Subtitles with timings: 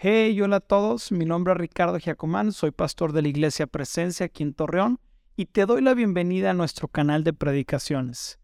[0.00, 4.26] Hey, hola a todos, mi nombre es Ricardo Giacomán, soy pastor de la Iglesia Presencia
[4.26, 5.00] aquí en Torreón
[5.34, 8.38] y te doy la bienvenida a nuestro canal de predicaciones.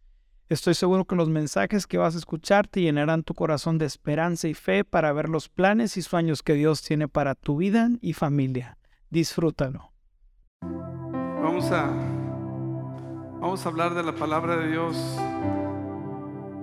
[0.48, 4.48] Estoy seguro que los mensajes que vas a escuchar te llenarán tu corazón de esperanza
[4.48, 8.14] y fe para ver los planes y sueños que Dios tiene para tu vida y
[8.14, 8.76] familia.
[9.10, 9.92] Disfrútalo.
[10.60, 11.86] Vamos a,
[13.40, 14.96] vamos a hablar de la palabra de Dios.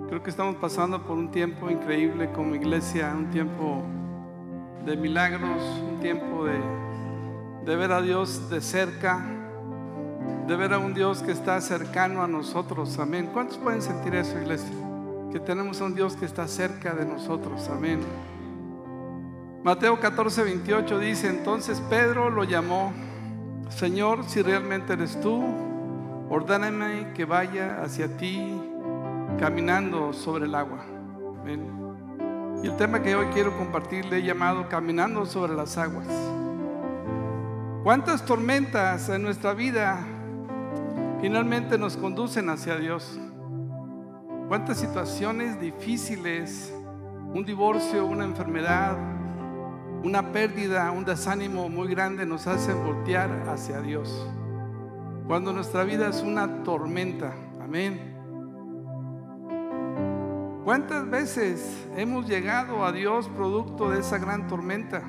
[0.10, 3.86] Creo que estamos pasando por un tiempo increíble como iglesia, un tiempo
[4.86, 6.59] de milagros, un tiempo de,
[7.66, 9.23] de ver a Dios de cerca,
[10.48, 12.98] de ver a un Dios que está cercano a nosotros.
[12.99, 13.30] Amén.
[13.31, 14.71] ¿Cuántos pueden sentir eso, iglesia?
[15.31, 17.70] Que tenemos a un Dios que está cerca de nosotros.
[17.70, 17.99] Amén.
[19.63, 22.91] Mateo 14, 28 dice, entonces Pedro lo llamó,
[23.70, 25.43] Señor, si realmente eres tú,
[26.29, 28.59] ordéname que vaya hacia ti
[29.40, 30.84] caminando sobre el agua.
[31.41, 31.80] Amén.
[32.63, 36.05] Y el tema que hoy quiero compartirle he llamado Caminando sobre las aguas.
[37.84, 40.05] ¿Cuántas tormentas en nuestra vida
[41.20, 43.20] finalmente nos conducen hacia Dios?
[44.48, 46.71] ¿Cuántas situaciones difíciles,
[47.34, 48.96] un divorcio, una enfermedad,
[50.03, 54.27] una pérdida, un desánimo muy grande nos hacen voltear hacia Dios?
[55.27, 57.34] Cuando nuestra vida es una tormenta.
[57.59, 58.10] Amén.
[60.63, 65.01] ¿Cuántas veces hemos llegado a Dios producto de esa gran tormenta?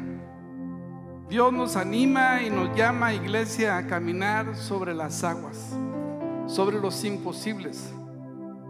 [1.28, 5.76] Dios nos anima y nos llama, iglesia, a caminar sobre las aguas,
[6.46, 7.92] sobre los imposibles,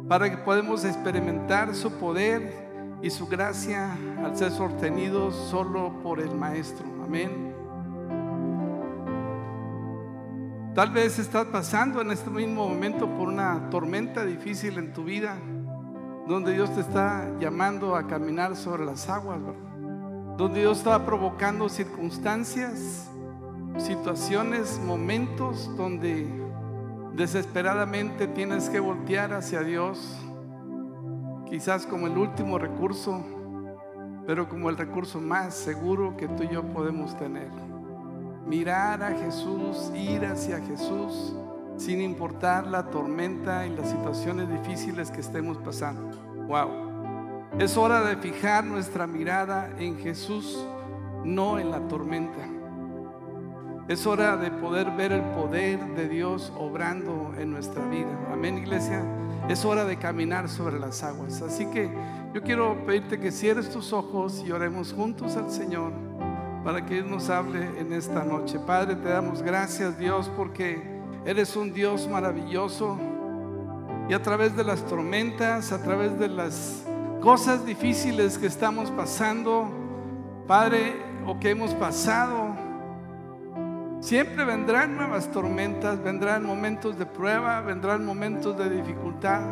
[0.08, 6.34] para que podamos experimentar su poder y su gracia al ser sostenidos solo por el
[6.34, 6.86] Maestro.
[7.04, 7.54] Amén.
[10.74, 15.36] Tal vez estás pasando en este mismo momento por una tormenta difícil en tu vida
[16.26, 19.40] donde Dios te está llamando a caminar sobre las aguas,
[20.36, 23.10] donde Dios está provocando circunstancias,
[23.78, 26.26] situaciones, momentos donde
[27.14, 30.16] desesperadamente tienes que voltear hacia Dios,
[31.48, 33.22] quizás como el último recurso,
[34.26, 37.50] pero como el recurso más seguro que tú y yo podemos tener.
[38.46, 41.34] Mirar a Jesús, ir hacia Jesús
[41.76, 46.10] sin importar la tormenta y las situaciones difíciles que estemos pasando.
[46.46, 46.68] Wow.
[47.58, 50.66] Es hora de fijar nuestra mirada en Jesús,
[51.24, 52.48] no en la tormenta.
[53.88, 58.08] Es hora de poder ver el poder de Dios obrando en nuestra vida.
[58.32, 59.02] Amén, iglesia.
[59.48, 61.42] Es hora de caminar sobre las aguas.
[61.42, 61.90] Así que
[62.32, 65.92] yo quiero pedirte que cierres tus ojos y oremos juntos al Señor
[66.64, 68.58] para que Él nos hable en esta noche.
[68.60, 70.91] Padre, te damos gracias, Dios, porque
[71.24, 72.98] Eres un Dios maravilloso.
[74.08, 76.84] Y a través de las tormentas, a través de las
[77.20, 79.70] cosas difíciles que estamos pasando,
[80.48, 82.56] Padre, o que hemos pasado,
[84.00, 89.42] siempre vendrán nuevas tormentas, vendrán momentos de prueba, vendrán momentos de dificultad,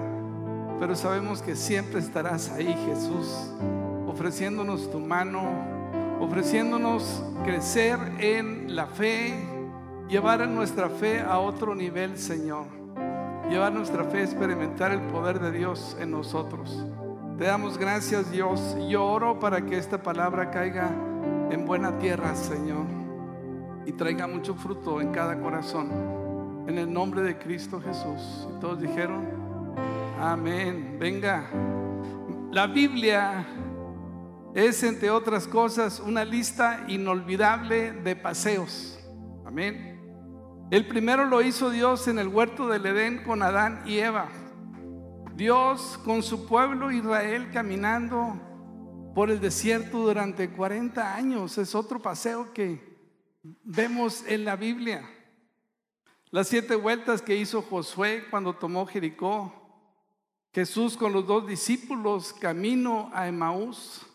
[0.81, 3.55] pero sabemos que siempre estarás ahí, Jesús,
[4.09, 5.49] ofreciéndonos tu mano,
[6.21, 9.35] ofreciéndonos crecer en la fe,
[10.11, 12.67] llevar nuestra fe a otro nivel, Señor.
[13.49, 16.85] Llevar nuestra fe a experimentar el poder de Dios en nosotros.
[17.39, 18.77] Te damos gracias, Dios.
[18.89, 20.91] Yo oro para que esta palabra caiga
[21.51, 22.87] en buena tierra, Señor,
[23.87, 25.91] y traiga mucho fruto en cada corazón.
[26.67, 28.49] En el nombre de Cristo Jesús.
[28.61, 29.27] todos dijeron,
[30.21, 30.97] amén.
[30.99, 31.49] Venga.
[32.51, 33.47] La Biblia
[34.55, 38.99] es, entre otras cosas, una lista inolvidable de paseos.
[39.45, 39.90] Amén.
[40.71, 44.29] El primero lo hizo Dios en el huerto del Edén con Adán y Eva.
[45.35, 48.41] Dios con su pueblo Israel caminando
[49.13, 51.59] por el desierto durante 40 años.
[51.59, 52.97] Es otro paseo que
[53.65, 55.11] vemos en la Biblia.
[56.31, 59.53] Las siete vueltas que hizo Josué cuando tomó Jericó.
[60.55, 64.07] Jesús con los dos discípulos camino a Emaús,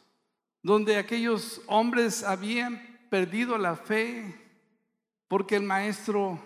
[0.63, 4.45] donde aquellos hombres habían perdido la fe
[5.35, 6.40] porque el maestro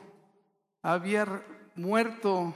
[0.81, 1.45] había
[1.75, 2.55] muerto,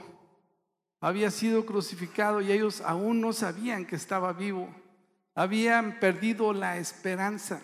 [1.00, 4.68] había sido crucificado y ellos aún no sabían que estaba vivo.
[5.36, 7.62] Habían perdido la esperanza.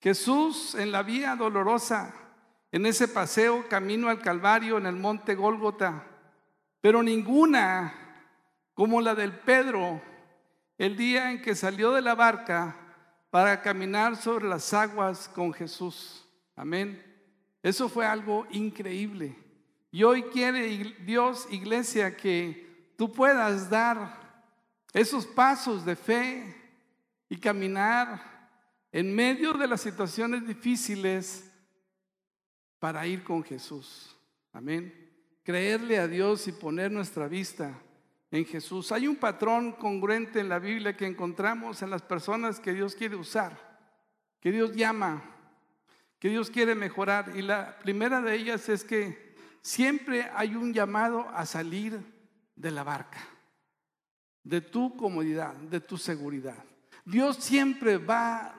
[0.00, 2.14] Jesús en la vía dolorosa,
[2.72, 6.06] en ese paseo camino al Calvario en el monte Gólgota,
[6.80, 7.92] pero ninguna
[8.72, 10.00] como la del Pedro,
[10.78, 12.78] el día en que salió de la barca
[13.28, 16.26] para caminar sobre las aguas con Jesús.
[16.56, 17.07] Amén.
[17.62, 19.36] Eso fue algo increíble.
[19.90, 24.44] Y hoy quiere Dios, iglesia, que tú puedas dar
[24.92, 26.54] esos pasos de fe
[27.28, 28.50] y caminar
[28.92, 31.50] en medio de las situaciones difíciles
[32.78, 34.16] para ir con Jesús.
[34.52, 35.10] Amén.
[35.42, 37.74] Creerle a Dios y poner nuestra vista
[38.30, 38.92] en Jesús.
[38.92, 43.16] Hay un patrón congruente en la Biblia que encontramos en las personas que Dios quiere
[43.16, 43.78] usar,
[44.40, 45.22] que Dios llama,
[46.18, 47.32] que Dios quiere mejorar.
[47.36, 52.00] Y la primera de ellas es que siempre hay un llamado a salir
[52.56, 53.20] de la barca,
[54.42, 56.64] de tu comodidad, de tu seguridad.
[57.04, 58.54] Dios siempre va a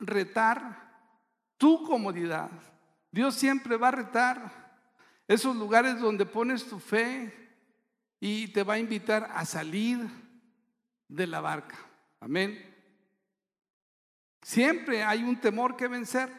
[0.00, 0.86] retar
[1.56, 2.50] tu comodidad.
[3.10, 4.66] Dios siempre va a retar
[5.28, 7.46] esos lugares donde pones tu fe,
[8.20, 9.98] y te va a invitar a salir
[11.08, 11.76] de la barca.
[12.20, 12.74] Amén.
[14.42, 16.30] Siempre hay un temor que vencer,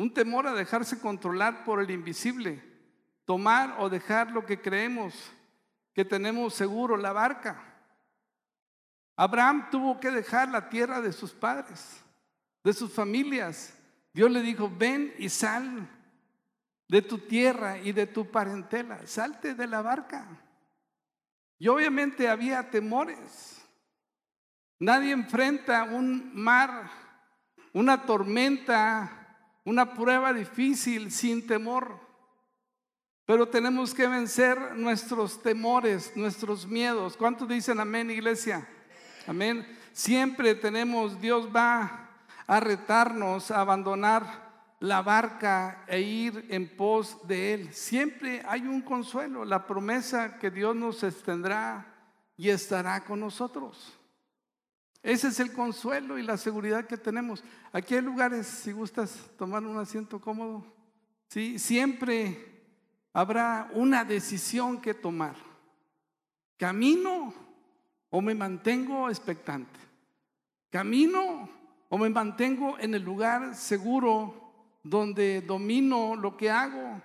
[0.00, 2.64] un temor a dejarse controlar por el invisible,
[3.26, 5.14] tomar o dejar lo que creemos
[5.92, 7.62] que tenemos seguro, la barca.
[9.14, 12.02] Abraham tuvo que dejar la tierra de sus padres,
[12.64, 13.76] de sus familias.
[14.14, 15.86] Dios le dijo, ven y sal
[16.88, 19.06] de tu tierra y de tu parentela.
[19.06, 20.26] Salte de la barca.
[21.58, 23.62] Y obviamente había temores.
[24.78, 26.90] Nadie enfrenta un mar,
[27.74, 29.19] una tormenta,
[29.64, 31.98] una prueba difícil sin temor.
[33.26, 37.16] Pero tenemos que vencer nuestros temores, nuestros miedos.
[37.16, 38.68] ¿Cuántos dicen amén, iglesia?
[39.26, 39.66] Amén.
[39.92, 42.08] Siempre tenemos, Dios va
[42.46, 47.72] a retarnos a abandonar la barca e ir en pos de Él.
[47.72, 51.86] Siempre hay un consuelo, la promesa que Dios nos extendrá
[52.36, 53.99] y estará con nosotros.
[55.02, 57.42] Ese es el consuelo y la seguridad que tenemos.
[57.72, 60.64] Aquí hay lugares, si gustas tomar un asiento cómodo,
[61.28, 61.58] ¿sí?
[61.58, 62.62] siempre
[63.12, 65.36] habrá una decisión que tomar.
[66.58, 67.32] ¿Camino
[68.10, 69.80] o me mantengo expectante?
[70.68, 71.48] ¿Camino
[71.88, 77.00] o me mantengo en el lugar seguro donde domino lo que hago,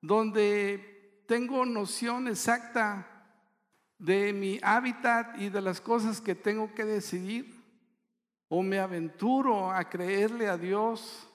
[0.00, 3.11] donde tengo noción exacta
[4.02, 7.62] de mi hábitat y de las cosas que tengo que decidir,
[8.48, 11.28] o me aventuro a creerle a Dios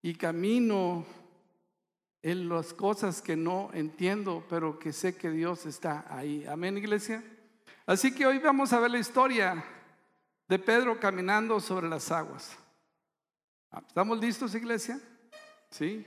[0.00, 1.04] y camino
[2.22, 6.46] en las cosas que no entiendo, pero que sé que Dios está ahí.
[6.46, 7.22] Amén, iglesia.
[7.84, 9.62] Así que hoy vamos a ver la historia
[10.48, 12.56] de Pedro caminando sobre las aguas.
[13.86, 14.98] ¿Estamos listos, iglesia?
[15.70, 16.06] ¿Sí?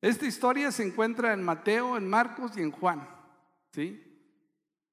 [0.00, 3.06] Esta historia se encuentra en Mateo, en Marcos y en Juan.
[3.72, 4.07] ¿Sí?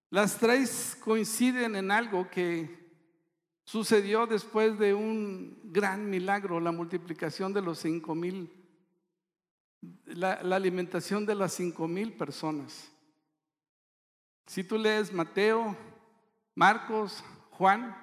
[0.10, 2.86] Las tres coinciden en algo que
[3.64, 8.52] sucedió después de un gran milagro, la multiplicación de los cinco mil,
[10.06, 12.92] la, alimentación de las cinco mil personas.
[14.46, 15.76] Si tú lees Mateo,
[16.54, 17.98] Marcos, Juan,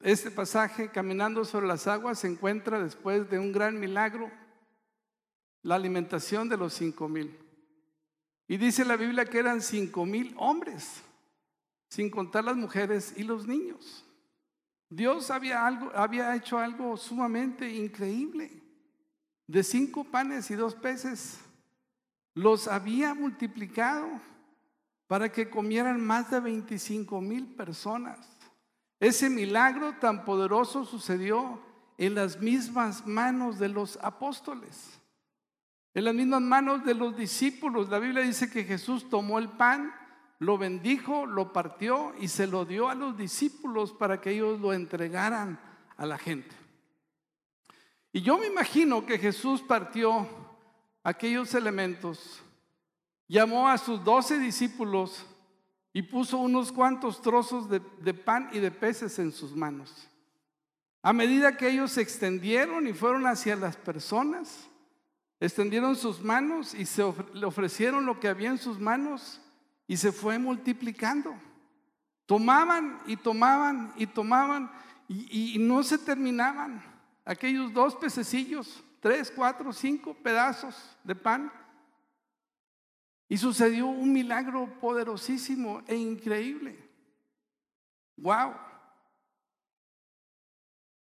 [0.00, 4.30] este pasaje, caminando sobre las aguas, se encuentra después de un gran milagro,
[5.62, 7.43] la alimentación de los cinco mil.
[8.46, 11.02] Y dice la Biblia que eran cinco mil hombres,
[11.88, 14.04] sin contar las mujeres y los niños.
[14.90, 18.62] Dios había, algo, había hecho algo sumamente increíble.
[19.46, 21.38] De cinco panes y dos peces,
[22.34, 24.08] los había multiplicado
[25.06, 28.18] para que comieran más de 25 mil personas.
[29.00, 31.60] Ese milagro tan poderoso sucedió
[31.98, 34.98] en las mismas manos de los apóstoles,
[35.94, 37.88] en las mismas manos de los discípulos.
[37.88, 39.94] La Biblia dice que Jesús tomó el pan,
[40.38, 44.72] lo bendijo, lo partió y se lo dio a los discípulos para que ellos lo
[44.72, 45.58] entregaran
[45.96, 46.54] a la gente.
[48.12, 50.28] Y yo me imagino que Jesús partió
[51.02, 52.42] aquellos elementos,
[53.28, 55.26] llamó a sus doce discípulos,
[55.96, 57.80] y puso unos cuantos trozos de,
[58.14, 60.08] pan y de peces en sus manos.
[61.00, 64.68] A medida que ellos se extendieron y fueron hacia las personas,
[65.46, 69.40] extendieron sus manos y se le ofrecieron lo que había en sus manos
[69.86, 71.34] y se fue multiplicando.
[72.26, 74.70] Tomaban y tomaban y tomaban
[75.08, 76.82] y, y no se terminaban.
[77.24, 81.52] Aquellos dos pececillos, tres, cuatro, cinco pedazos de pan
[83.28, 86.78] y sucedió un milagro poderosísimo e increíble.
[88.16, 88.54] Wow.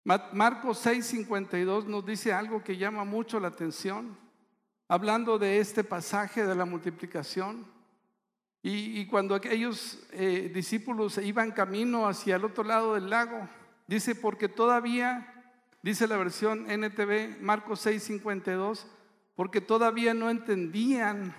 [0.05, 4.17] Marcos 6:52 nos dice algo que llama mucho la atención,
[4.89, 7.67] hablando de este pasaje de la multiplicación.
[8.61, 13.49] Y, cuando aquellos eh, discípulos iban camino hacia el otro lado del lago,
[13.87, 18.85] dice, porque todavía, dice la versión NTV, Marcos 6:52,
[19.37, 21.35] porque todavía no entendían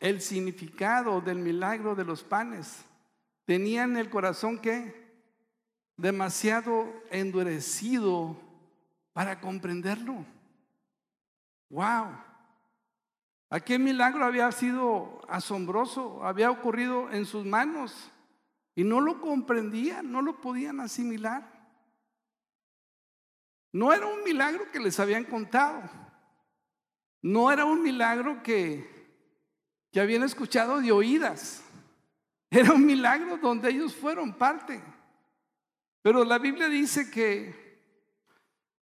[0.00, 2.84] el significado del milagro de los panes.
[3.44, 5.07] Tenían el corazón que
[5.98, 8.36] demasiado endurecido
[9.12, 10.24] para comprenderlo.
[11.68, 12.16] Wow.
[13.50, 18.10] Aquel milagro había sido asombroso, había ocurrido en sus manos
[18.74, 21.58] y no lo comprendían, no lo podían asimilar.
[23.72, 25.82] No era un milagro que les habían contado,
[27.20, 28.88] no era un milagro que,
[29.90, 31.62] que habían escuchado de oídas,
[32.50, 34.82] era un milagro donde ellos fueron parte.
[36.08, 37.54] Pero la Biblia dice que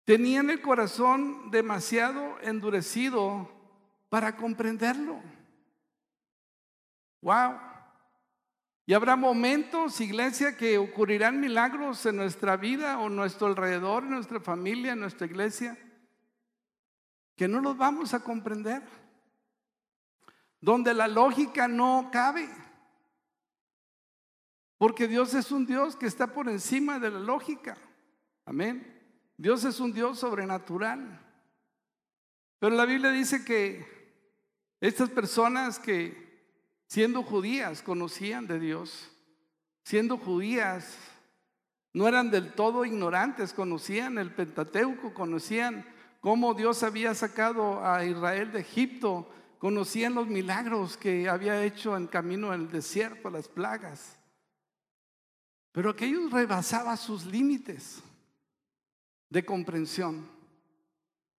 [0.04, 3.50] tenían el corazón demasiado endurecido
[4.08, 5.20] para comprenderlo.
[7.20, 7.58] Wow.
[8.86, 14.38] Y habrá momentos, iglesia, que ocurrirán milagros en nuestra vida o nuestro alrededor, en nuestra
[14.38, 15.76] familia, en nuestra iglesia,
[17.34, 18.84] que no los vamos a comprender,
[20.60, 22.48] donde la lógica no cabe.
[24.78, 27.76] Porque Dios es un Dios que está por encima de la lógica.
[28.46, 28.94] Amén.
[29.36, 31.20] Dios es un Dios sobrenatural.
[32.60, 33.84] Pero la Biblia dice que
[34.80, 36.28] estas personas que
[36.86, 39.10] siendo judías conocían de Dios,
[39.84, 40.96] siendo judías
[41.92, 45.84] no eran del todo ignorantes, conocían el Pentateuco, conocían
[46.20, 52.06] cómo Dios había sacado a Israel de Egipto, conocían los milagros que había hecho en
[52.06, 54.17] camino el desierto, las plagas.
[55.72, 58.02] Pero aquellos rebasaba sus límites
[59.30, 60.26] de comprensión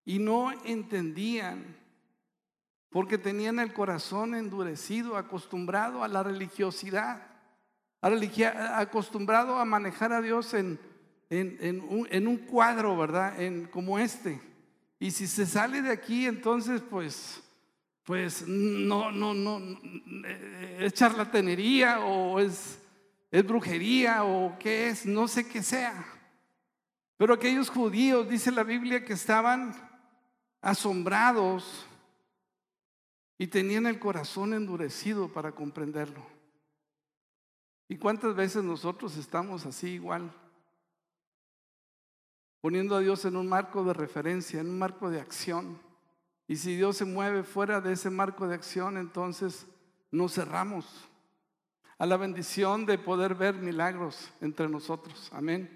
[0.05, 1.77] y no entendían
[2.89, 7.21] porque tenían el corazón endurecido, acostumbrado a la religiosidad,
[8.01, 10.79] acostumbrado a manejar a Dios en,
[11.29, 13.39] en, un, cuadro, ¿verdad?
[13.39, 14.41] En, como este.
[14.99, 17.43] Y si se sale de aquí, entonces pues,
[18.03, 19.61] pues no, no, no,
[20.79, 22.79] es charlatanería o es
[23.31, 25.05] ¿Es brujería o qué es?
[25.05, 26.05] No sé qué sea.
[27.17, 29.75] Pero aquellos judíos, dice la Biblia, que estaban
[30.61, 31.85] asombrados
[33.37, 36.25] y tenían el corazón endurecido para comprenderlo.
[37.87, 40.31] ¿Y cuántas veces nosotros estamos así igual?
[42.61, 45.79] Poniendo a Dios en un marco de referencia, en un marco de acción.
[46.47, 49.67] Y si Dios se mueve fuera de ese marco de acción, entonces
[50.11, 51.08] nos cerramos
[51.99, 55.29] a la bendición de poder ver milagros entre nosotros.
[55.33, 55.69] Amén.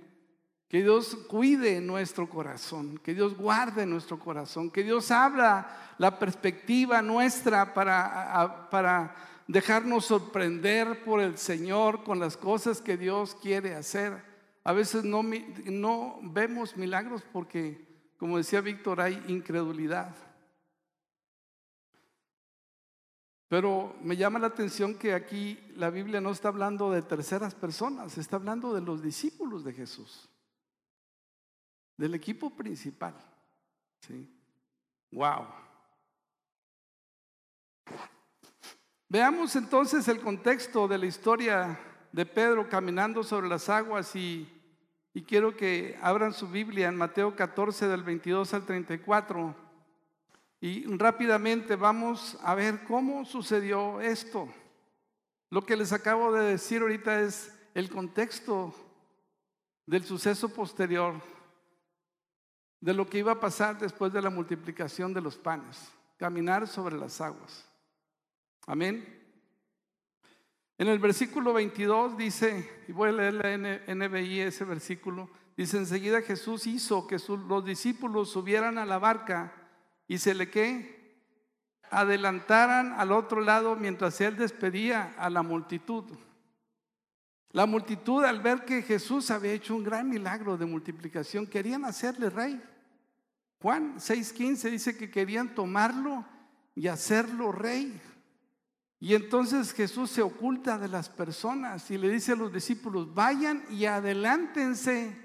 [0.70, 7.02] Que Dios cuide nuestro corazón, que Dios guarde nuestro corazón, que Dios abra la perspectiva
[7.02, 9.16] nuestra para, para
[9.48, 14.24] dejarnos sorprender por el Señor con las cosas que Dios quiere hacer.
[14.64, 15.22] A veces no,
[15.66, 17.86] no vemos milagros porque,
[18.18, 20.16] como decía Víctor, hay incredulidad.
[23.54, 28.18] Pero me llama la atención que aquí la Biblia no está hablando de terceras personas,
[28.18, 30.28] está hablando de los discípulos de Jesús,
[31.96, 33.14] del equipo principal.
[34.00, 34.28] ¿sí?
[35.12, 35.46] Wow.
[39.08, 41.80] Veamos entonces el contexto de la historia
[42.12, 44.52] de Pedro caminando sobre las aguas y,
[45.14, 49.63] y quiero que abran su Biblia en Mateo 14 del 22 al 34.
[50.64, 54.48] Y rápidamente vamos a ver cómo sucedió esto.
[55.50, 58.74] Lo que les acabo de decir ahorita es el contexto
[59.86, 61.16] del suceso posterior,
[62.80, 66.96] de lo que iba a pasar después de la multiplicación de los panes, caminar sobre
[66.96, 67.70] las aguas.
[68.66, 69.22] Amén.
[70.78, 76.22] En el versículo 22 dice, y voy a leer la NBI ese versículo, dice, enseguida
[76.22, 77.18] Jesús hizo que
[77.50, 79.60] los discípulos subieran a la barca
[80.14, 81.18] y se le que
[81.90, 86.04] adelantaran al otro lado mientras él despedía a la multitud.
[87.50, 92.30] La multitud al ver que Jesús había hecho un gran milagro de multiplicación, querían hacerle
[92.30, 92.62] rey.
[93.60, 96.24] Juan 6:15 dice que querían tomarlo
[96.76, 98.00] y hacerlo rey.
[99.00, 103.64] Y entonces Jesús se oculta de las personas y le dice a los discípulos, vayan
[103.72, 105.18] y adelántense,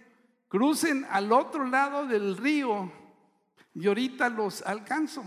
[0.48, 2.90] crucen al otro lado del río
[3.78, 5.24] y ahorita los alcanzo.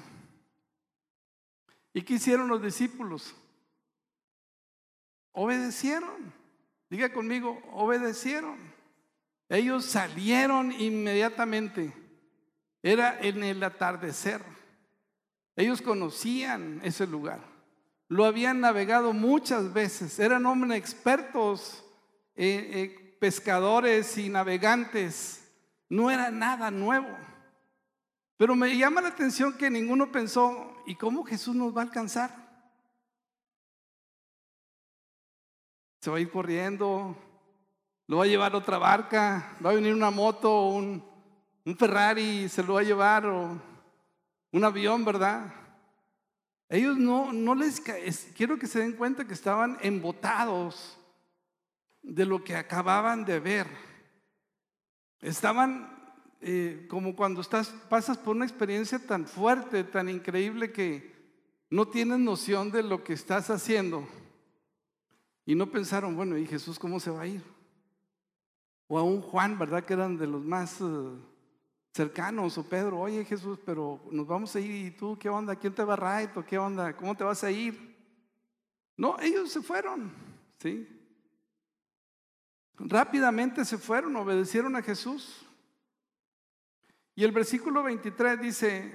[1.94, 3.34] ¿Y qué hicieron los discípulos?
[5.32, 6.34] Obedecieron.
[6.90, 8.58] Diga conmigo, obedecieron.
[9.48, 11.94] Ellos salieron inmediatamente.
[12.84, 14.42] Era en el atardecer.
[15.56, 17.40] Ellos conocían ese lugar.
[18.10, 20.20] Lo habían navegado muchas veces.
[20.20, 21.86] Eran hombres expertos,
[22.36, 25.50] eh, eh, pescadores y navegantes.
[25.88, 27.31] No era nada nuevo.
[28.42, 32.32] Pero me llama la atención que ninguno pensó, ¿y cómo Jesús nos va a alcanzar?
[36.00, 37.16] Se va a ir corriendo,
[38.08, 41.04] lo va a llevar otra barca, va a venir una moto, un,
[41.78, 43.62] Ferrari, se lo va a llevar, o
[44.52, 45.54] un avión, ¿verdad?
[46.68, 47.80] Ellos no, no les,
[48.36, 50.98] quiero que se den cuenta que estaban embotados
[52.02, 53.68] de lo que acababan de ver.
[55.20, 56.01] Estaban
[56.42, 61.12] eh, como cuando estás, pasas por una experiencia tan fuerte, tan increíble que
[61.70, 64.08] no tienes noción de lo que estás haciendo.
[65.46, 67.44] Y no pensaron, bueno, ¿y Jesús cómo se va a ir?
[68.88, 69.86] O a un Juan, ¿verdad?
[69.86, 70.86] Que eran de los más eh,
[71.94, 75.56] cercanos, o Pedro, oye Jesús, pero nos vamos a ir, ¿y tú qué onda?
[75.56, 76.30] ¿Quién te va a raid?
[76.48, 76.96] qué onda?
[76.96, 77.96] ¿Cómo te vas a ir?
[78.98, 80.12] No, ellos se fueron,
[80.60, 80.88] ¿sí?
[82.78, 85.46] Rápidamente se fueron, obedecieron a Jesús.
[87.22, 88.92] Y el versículo 23 dice,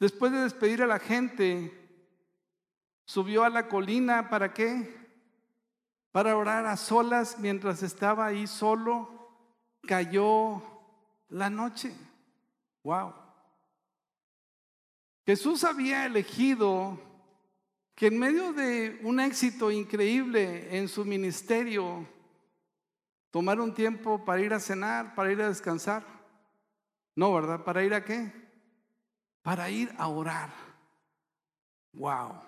[0.00, 1.70] después de despedir a la gente,
[3.04, 4.88] subió a la colina, ¿para qué?
[6.10, 9.34] Para orar a solas mientras estaba ahí solo,
[9.86, 10.62] cayó
[11.28, 11.92] la noche.
[12.84, 13.12] Wow.
[15.26, 16.98] Jesús había elegido
[17.94, 22.08] que en medio de un éxito increíble en su ministerio,
[23.30, 26.17] tomar un tiempo para ir a cenar, para ir a descansar.
[27.18, 27.64] No, ¿verdad?
[27.64, 28.30] ¿Para ir a qué?
[29.42, 30.50] Para ir a orar.
[31.92, 32.40] Wow.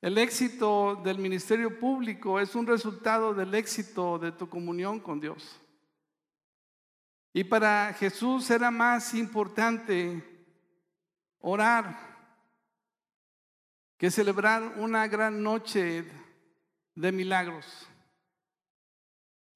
[0.00, 5.60] El éxito del ministerio público es un resultado del éxito de tu comunión con Dios.
[7.34, 10.24] Y para Jesús era más importante
[11.40, 11.94] orar
[13.98, 16.10] que celebrar una gran noche
[16.94, 17.86] de milagros.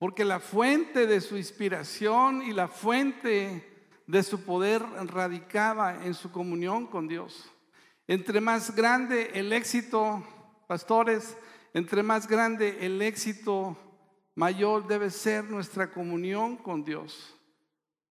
[0.01, 6.33] Porque la fuente de su inspiración y la fuente de su poder radicaba en su
[6.33, 7.51] comunión con Dios.
[8.09, 10.25] Entre más grande el éxito,
[10.67, 11.37] pastores,
[11.75, 13.77] entre más grande el éxito,
[14.35, 17.37] mayor debe ser nuestra comunión con Dios.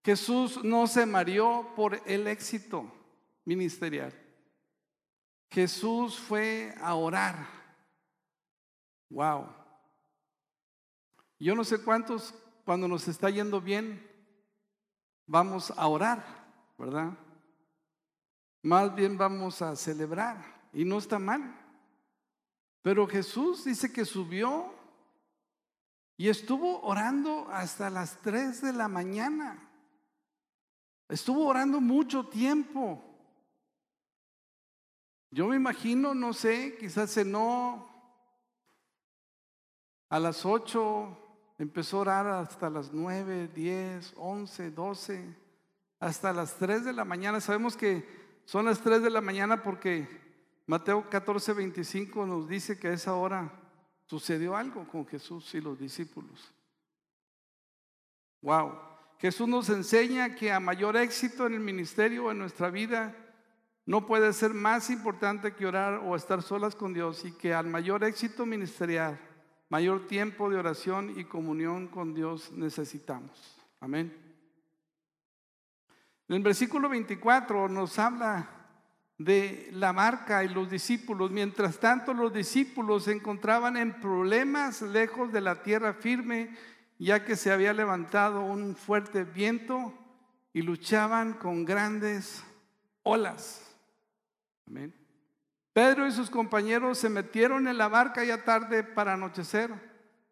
[0.06, 2.86] Jesús no se mareó por el éxito
[3.46, 4.14] ministerial.
[5.50, 7.48] Jesús fue a orar.
[9.10, 9.59] Wow.
[11.40, 12.34] Yo no sé cuántos,
[12.66, 14.06] cuando nos está yendo bien,
[15.26, 16.24] vamos a orar,
[16.78, 17.18] ¿verdad?
[18.62, 21.56] Más bien vamos a celebrar y no está mal.
[22.82, 24.74] Pero Jesús dice que subió
[26.18, 29.70] y estuvo orando hasta las 3 de la mañana.
[31.08, 33.02] Estuvo orando mucho tiempo.
[35.32, 37.88] Yo me imagino, no sé, quizás cenó
[40.10, 41.29] a las 8,
[41.60, 45.36] Empezó a orar hasta las 9, 10, 11, 12,
[46.00, 47.42] hasta las 3 de la mañana.
[47.42, 48.08] Sabemos que
[48.46, 50.08] son las 3 de la mañana porque
[50.68, 53.52] Mateo 14, 25 nos dice que a esa hora
[54.06, 56.54] sucedió algo con Jesús y los discípulos.
[58.42, 58.80] Wow.
[59.18, 63.14] Jesús nos enseña que a mayor éxito en el ministerio, en nuestra vida,
[63.86, 67.68] no puede ser más importante que orar o estar solas con Dios y que al
[67.68, 69.20] mayor éxito ministerial
[69.70, 73.58] mayor tiempo de oración y comunión con Dios necesitamos.
[73.80, 74.14] Amén.
[76.28, 78.50] En el versículo 24 nos habla
[79.18, 81.32] de la marca y los discípulos.
[81.32, 86.56] Mientras tanto, los discípulos se encontraban en problemas lejos de la tierra firme,
[86.98, 89.94] ya que se había levantado un fuerte viento
[90.54, 92.44] y luchaban con grandes
[93.04, 93.76] olas.
[94.68, 94.99] Amén.
[95.80, 99.72] Pedro y sus compañeros se metieron en la barca ya tarde para anochecer,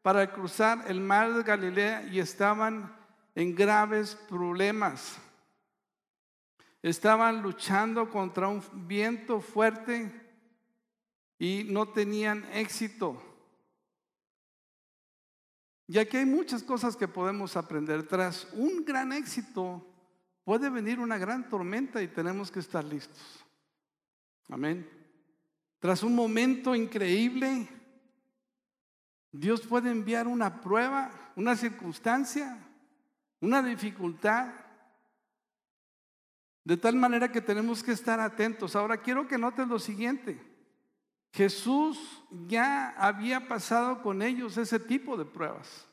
[0.02, 2.94] para cruzar el mar de Galilea y estaban
[3.34, 5.18] en graves problemas.
[6.82, 10.12] Estaban luchando contra un viento fuerte
[11.40, 13.16] y no tenían éxito.
[15.88, 18.06] Y aquí hay muchas cosas que podemos aprender.
[18.06, 19.82] Tras un gran éxito
[20.44, 23.46] puede venir una gran tormenta y tenemos que estar listos.
[24.50, 24.97] Amén.
[25.80, 27.68] Tras un momento increíble,
[29.32, 32.58] Dios puede enviar una prueba, una circunstancia,
[33.40, 34.54] una dificultad,
[36.64, 38.76] de tal manera que tenemos que estar atentos.
[38.76, 40.42] Ahora quiero que notes lo siguiente.
[41.32, 45.88] Jesús ya había pasado con ellos ese tipo de pruebas.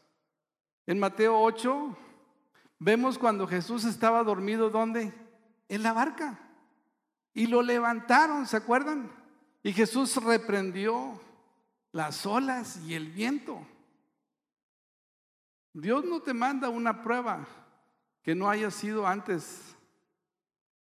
[0.86, 1.96] En Mateo 8
[2.78, 5.12] vemos cuando Jesús estaba dormido, ¿dónde?
[5.68, 6.40] En la barca.
[7.34, 9.23] Y lo levantaron, ¿se acuerdan?
[9.64, 11.18] Y Jesús reprendió
[11.90, 13.66] las olas y el viento.
[15.72, 17.46] Dios no te manda una prueba
[18.22, 19.74] que no haya sido antes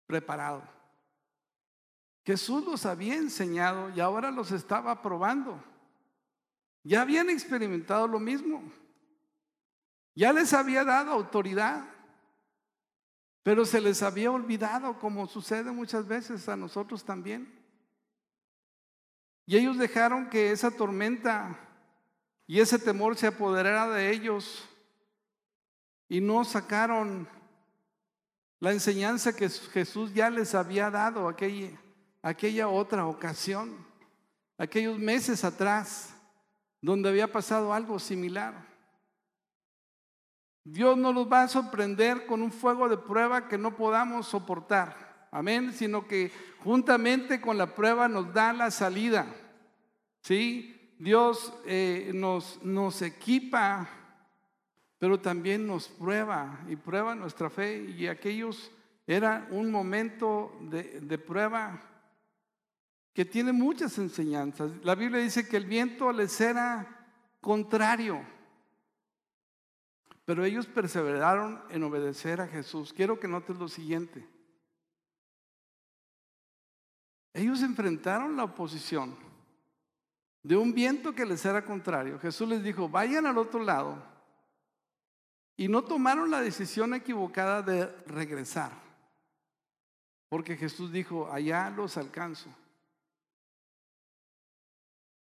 [0.05, 0.65] preparado.
[2.25, 5.63] Jesús los había enseñado y ahora los estaba probando.
[6.83, 8.65] Ya habían experimentado lo mismo.
[10.17, 11.85] Ya les había dado autoridad,
[13.45, 17.62] pero se les había olvidado, como sucede muchas veces a nosotros también.
[19.47, 21.59] Y ellos dejaron que esa tormenta
[22.47, 24.69] y ese temor se apoderara de ellos
[26.09, 27.29] y no sacaron
[28.61, 31.71] la enseñanza que Jesús ya les había dado aquella,
[32.23, 33.85] aquella otra ocasión,
[34.57, 36.15] aquellos meses atrás,
[36.81, 38.73] donde había pasado algo similar.
[40.65, 45.29] Dios no nos va a sorprender con un fuego de prueba que no podamos soportar.
[45.33, 45.73] Amén.
[45.73, 46.31] Sino que
[46.65, 49.27] juntamente con la prueba nos da la salida.
[50.21, 50.95] ¿Sí?
[50.99, 53.89] Dios eh, nos, nos equipa,
[54.99, 57.83] pero también nos prueba y prueba nuestra fe.
[57.97, 58.71] Y aquellos
[59.07, 61.81] era un momento de, de prueba
[63.13, 64.71] que tiene muchas enseñanzas.
[64.85, 67.09] La Biblia dice que el viento les era
[67.41, 68.23] contrario.
[70.25, 72.93] Pero ellos perseveraron en obedecer a Jesús.
[72.93, 74.27] Quiero que notes lo siguiente.
[77.35, 79.17] Ellos enfrentaron la oposición
[80.43, 82.19] de un viento que les era contrario.
[82.19, 84.03] Jesús les dijo, vayan al otro lado.
[85.57, 88.73] Y no tomaron la decisión equivocada de regresar.
[90.29, 92.51] Porque Jesús dijo, allá los alcanzo.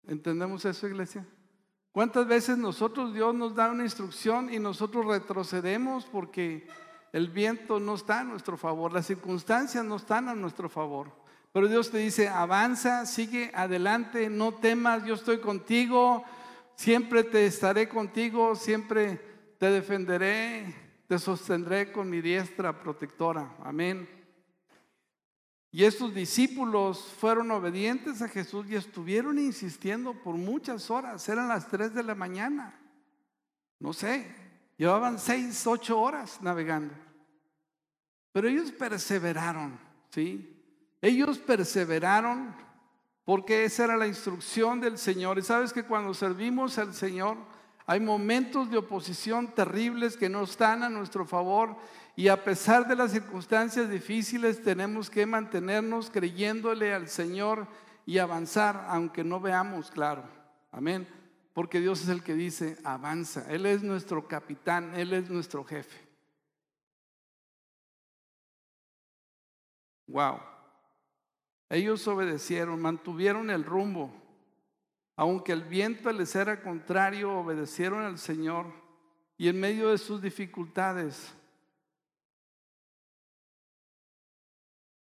[0.06, 1.26] ¿Entendemos eso, iglesia?
[1.92, 6.66] ¿Cuántas veces nosotros Dios nos da una instrucción y nosotros retrocedemos porque
[7.12, 11.19] el viento no está a nuestro favor, las circunstancias no están a nuestro favor?
[11.52, 16.24] Pero Dios te dice, avanza, sigue adelante, no temas, yo estoy contigo,
[16.76, 19.20] siempre te estaré contigo, siempre
[19.58, 20.74] te defenderé,
[21.08, 23.56] te sostendré con mi diestra protectora.
[23.64, 24.08] Amén.
[25.72, 31.28] Y estos discípulos fueron obedientes a Jesús y estuvieron insistiendo por muchas horas.
[31.28, 32.80] Eran las 3 de la mañana.
[33.78, 34.26] No sé,
[34.76, 36.94] llevaban 6, 8 horas navegando.
[38.32, 39.78] Pero ellos perseveraron,
[40.10, 40.59] ¿sí?
[41.02, 42.54] Ellos perseveraron
[43.24, 45.38] porque esa era la instrucción del Señor.
[45.38, 47.36] Y sabes que cuando servimos al Señor
[47.86, 51.76] hay momentos de oposición terribles que no están a nuestro favor
[52.16, 57.66] y a pesar de las circunstancias difíciles tenemos que mantenernos creyéndole al Señor
[58.06, 60.24] y avanzar aunque no veamos claro.
[60.70, 61.06] Amén.
[61.52, 63.44] Porque Dios es el que dice, avanza.
[63.48, 66.08] Él es nuestro capitán, Él es nuestro jefe.
[70.06, 70.49] Wow.
[71.70, 74.12] Ellos obedecieron, mantuvieron el rumbo.
[75.16, 78.66] Aunque el viento les era contrario, obedecieron al Señor
[79.38, 81.32] y en medio de sus dificultades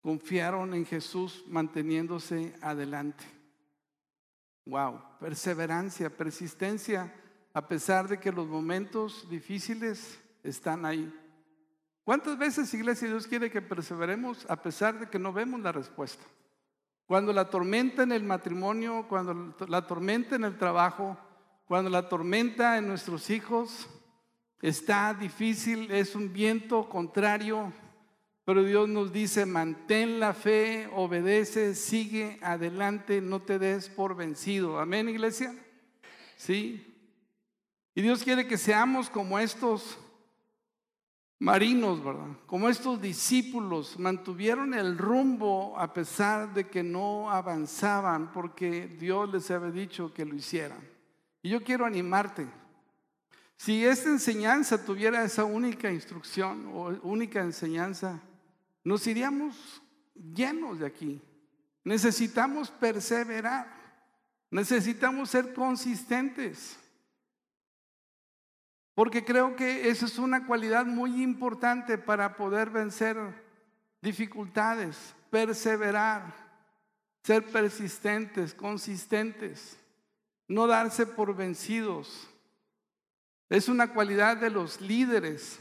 [0.03, 3.25] confiaron en Jesús manteniéndose adelante.
[4.65, 7.15] Wow, perseverancia, persistencia,
[7.53, 11.13] a pesar de que los momentos difíciles están ahí.
[12.05, 16.25] ¿Cuántas veces, iglesia, Dios quiere que perseveremos a pesar de que no vemos la respuesta?
[17.07, 21.17] Cuando la tormenta en el matrimonio, cuando la tormenta en el trabajo,
[21.67, 23.89] cuando la tormenta en nuestros hijos
[24.61, 27.73] está difícil, es un viento contrario,
[28.45, 34.79] pero Dios nos dice, mantén la fe, obedece, sigue adelante, no te des por vencido.
[34.79, 35.55] Amén, iglesia.
[36.37, 36.93] Sí.
[37.95, 39.99] Y Dios quiere que seamos como estos
[41.39, 42.37] marinos, ¿verdad?
[42.47, 49.51] Como estos discípulos mantuvieron el rumbo a pesar de que no avanzaban porque Dios les
[49.51, 50.81] había dicho que lo hicieran.
[51.43, 52.47] Y yo quiero animarte.
[53.57, 58.21] Si esta enseñanza tuviera esa única instrucción o única enseñanza,
[58.85, 59.83] nos iríamos
[60.15, 61.23] llenos de aquí.
[61.85, 63.67] Necesitamos perseverar,
[64.51, 66.79] necesitamos ser consistentes,
[68.97, 73.19] porque creo que esa es una cualidad muy importante para poder vencer
[74.01, 76.35] dificultades, perseverar,
[77.23, 79.79] ser persistentes, consistentes,
[80.49, 82.27] no darse por vencidos.
[83.51, 85.61] Es una cualidad de los líderes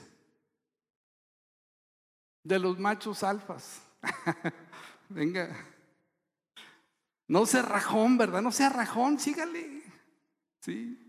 [2.42, 3.82] de los machos alfas.
[5.10, 5.54] Venga.
[7.28, 8.42] No sea rajón, ¿verdad?
[8.42, 9.84] No sea rajón, sígale.
[10.62, 11.05] Sí.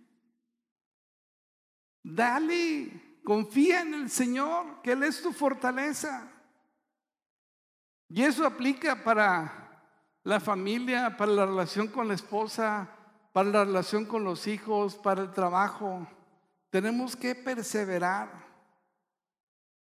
[2.08, 6.30] Dale, confía en el Señor, que Él es tu fortaleza.
[8.08, 9.82] Y eso aplica para
[10.22, 12.88] la familia, para la relación con la esposa,
[13.32, 16.06] para la relación con los hijos, para el trabajo.
[16.70, 18.46] Tenemos que perseverar.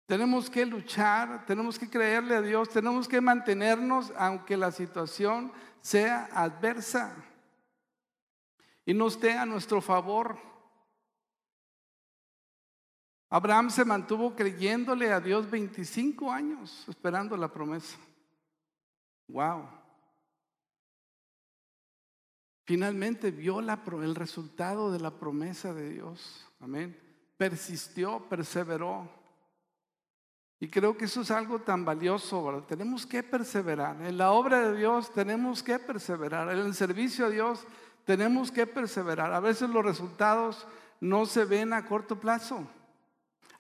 [0.07, 6.29] Tenemos que luchar, tenemos que creerle a Dios, tenemos que mantenernos aunque la situación sea
[6.33, 7.17] adversa
[8.85, 10.52] y no esté a nuestro favor.
[13.33, 17.97] Abraham se mantuvo creyéndole a Dios 25 años, esperando la promesa.
[19.27, 19.71] Wow.
[22.65, 26.47] Finalmente vio el resultado de la promesa de Dios.
[26.61, 26.95] Amén.
[27.39, 29.11] Persistió, perseveró.
[30.61, 32.63] Y creo que eso es algo tan valioso.
[32.69, 34.03] Tenemos que perseverar.
[34.03, 36.53] En la obra de Dios tenemos que perseverar.
[36.53, 37.67] En el servicio a Dios
[38.05, 39.33] tenemos que perseverar.
[39.33, 40.67] A veces los resultados
[41.01, 42.69] no se ven a corto plazo.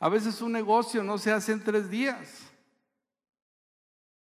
[0.02, 2.50] A veces un negocio no se hace en tres días.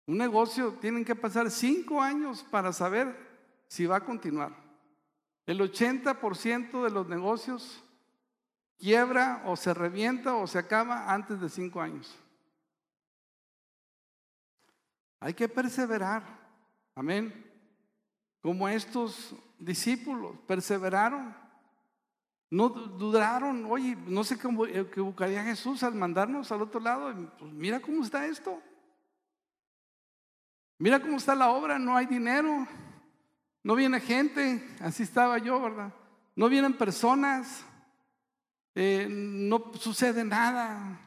[0.06, 3.14] Un negocio tienen que pasar cinco años para saber
[3.68, 4.56] si va a continuar.
[5.46, 7.84] El 80% de los negocios
[8.78, 12.18] quiebra o se revienta o se acaba antes de cinco años.
[15.20, 16.24] Hay que perseverar.
[16.96, 17.46] Amén.
[18.42, 21.36] Como estos discípulos perseveraron.
[22.50, 27.14] No dudaron, oye, no sé cómo equivocaría Jesús al mandarnos al otro lado.
[27.38, 28.62] Pues mira cómo está esto.
[30.80, 32.68] Mira cómo está la obra, no hay dinero,
[33.64, 35.92] no viene gente, así estaba yo, ¿verdad?
[36.36, 37.66] No vienen personas,
[38.76, 41.00] eh, no sucede nada.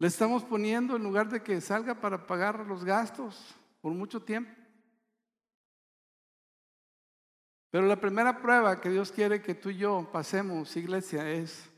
[0.00, 4.50] Le estamos poniendo en lugar de que salga para pagar los gastos por mucho tiempo.
[7.72, 11.70] Pero la primera prueba que Dios quiere que tú y yo pasemos, iglesia, es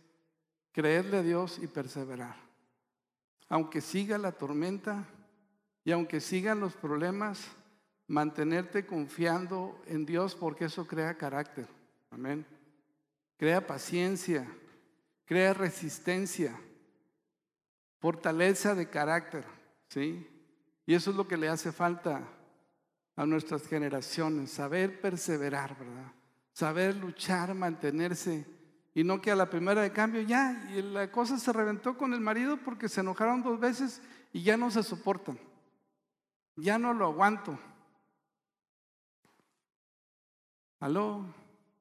[0.73, 2.35] creerle a Dios y perseverar.
[3.49, 5.05] Aunque siga la tormenta
[5.85, 7.47] y aunque sigan los problemas,
[8.09, 11.69] mantenerte confiando en Dios porque eso crea carácter.
[12.11, 12.45] Amén.
[13.37, 14.49] Crea paciencia,
[15.25, 16.59] crea resistencia,
[18.01, 19.45] fortaleza de carácter,
[19.91, 20.29] ¿sí?
[20.87, 22.21] Y eso es lo que le hace falta
[23.17, 26.13] a nuestras generaciones, saber perseverar, ¿verdad?
[26.53, 28.47] Saber luchar, mantenerse
[28.95, 32.15] y no que a la primera de cambio ya, y la cosa se reventó con
[32.15, 34.01] el marido porque se enojaron dos veces
[34.33, 35.39] y ya no se soportan.
[36.57, 37.59] Ya no lo aguanto.
[40.79, 41.27] ¿Aló?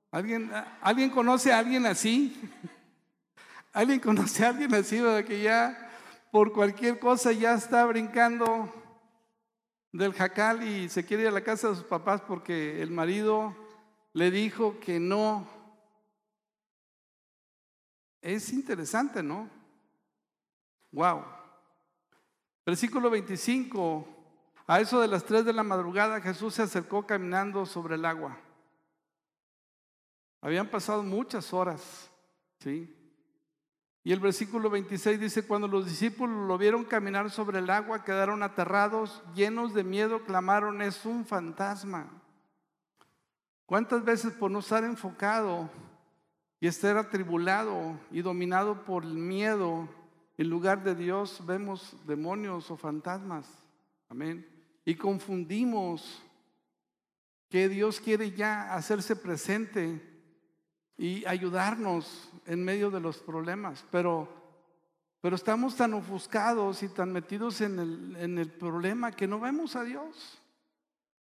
[0.09, 2.39] ¿Alguien, ¿alguien conoce a alguien así?
[3.73, 5.23] ¿Alguien conoce a alguien así, ¿verdad?
[5.23, 5.91] que ya
[6.31, 8.73] por cualquier cosa ya está brincando
[9.93, 13.55] del jacal y se quiere ir a la casa de sus papás porque el marido
[14.11, 15.47] le dijo que no.
[18.19, 19.49] Es interesante, ¿no?
[20.91, 21.23] Wow.
[22.65, 24.07] Versículo 25.
[24.65, 28.37] A eso de las 3 de la madrugada Jesús se acercó caminando sobre el agua.
[30.41, 32.09] Habían pasado muchas horas,
[32.59, 33.02] ¿sí?
[34.05, 38.43] Y el versículo 26 dice, cuando los discípulos lo vieron caminar sobre el agua, quedaron
[38.43, 42.11] aterrados, llenos de miedo, clamaron, es un fantasma.
[43.65, 45.69] ¿Cuántas veces por no estar enfocado
[46.59, 49.87] y estar atribulado y dominado por el miedo,
[50.37, 53.47] en lugar de Dios vemos demonios o fantasmas?
[54.09, 54.45] Amén.
[54.83, 56.21] Y confundimos
[57.49, 60.12] que Dios quiere ya hacerse presente
[60.97, 64.29] y ayudarnos en medio de los problemas, pero,
[65.21, 69.75] pero estamos tan ofuscados y tan metidos en el, en el problema que no vemos
[69.75, 70.39] a Dios.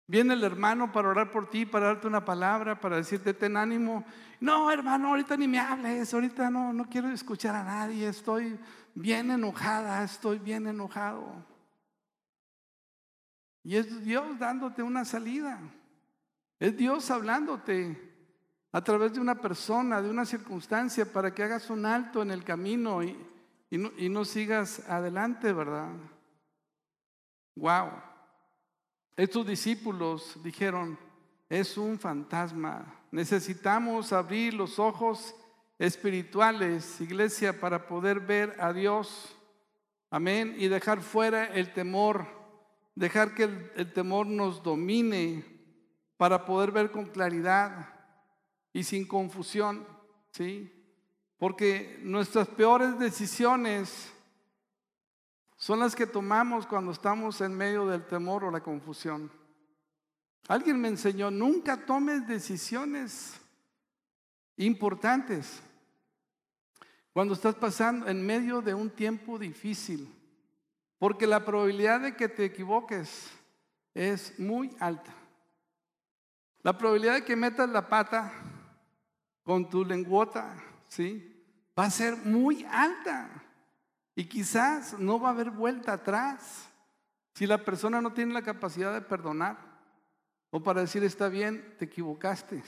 [0.07, 4.05] Viene el hermano para orar por ti, para darte una palabra, para decirte ten ánimo.
[4.39, 8.59] No, hermano, ahorita ni me hables, ahorita no, no quiero escuchar a nadie, estoy
[8.93, 11.43] bien enojada, estoy bien enojado.
[13.63, 15.59] Y es Dios dándote una salida.
[16.59, 18.04] Es Dios hablándote
[18.75, 22.43] a través de una persona, de una circunstancia, para que hagas un alto en el
[22.43, 23.17] camino y,
[23.71, 25.93] no, sigas adelante, ¿verdad?
[27.55, 27.91] Wow.
[29.15, 30.99] Estos discípulos dijeron,
[31.47, 33.01] es un fantasma.
[33.11, 35.33] Necesitamos abrir los ojos
[35.79, 39.37] espirituales, iglesia, para poder ver a Dios.
[40.09, 40.53] Amén.
[40.57, 42.27] Y dejar fuera el temor,
[42.93, 45.45] dejar que el, el temor nos domine
[46.17, 47.94] para poder ver con claridad
[48.75, 49.87] y sin confusión,
[50.31, 50.69] ¿sí?
[51.37, 54.11] Porque nuestras peores decisiones
[55.55, 59.31] son las que tomamos cuando estamos en medio del temor o la confusión.
[60.49, 63.39] Alguien me enseñó, nunca tomes decisiones
[64.57, 65.61] importantes
[67.13, 70.13] cuando estás pasando en medio de un tiempo difícil,
[70.99, 73.31] porque la probabilidad de que te equivoques
[73.93, 75.13] es muy alta.
[76.61, 78.51] La probabilidad de que metas la pata
[79.45, 81.31] con tu lenguota, ¿sí?
[81.77, 83.29] Va a ser muy alta.
[84.15, 86.69] Y quizás no va a haber vuelta atrás
[87.33, 89.57] si la persona no tiene la capacidad de perdonar
[90.49, 92.63] o para decir está bien, te equivocaste.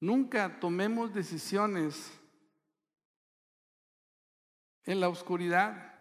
[0.00, 2.12] Nunca tomemos decisiones
[4.84, 5.94] en la oscuridad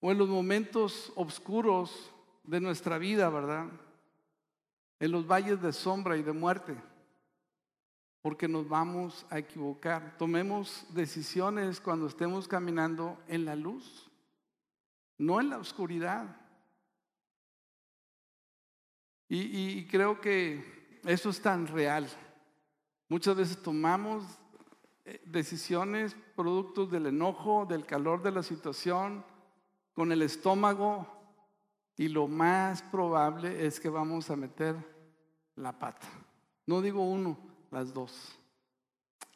[0.00, 3.68] o en los momentos oscuros de nuestra vida, ¿verdad?
[4.98, 6.76] En los valles de sombra y de muerte,
[8.24, 10.16] porque nos vamos a equivocar.
[10.16, 14.10] Tomemos decisiones cuando estemos caminando en la luz,
[15.18, 16.34] no en la oscuridad.
[19.28, 22.08] Y, creo que eso es tan real.
[23.10, 24.24] Muchas veces tomamos
[25.04, 29.22] eh, decisiones productos del enojo, del calor de la situación,
[29.92, 31.06] con el estómago,
[31.94, 34.76] y lo más probable es que vamos a meter
[35.56, 36.08] la pata.
[36.64, 38.38] No digo uno, las dos.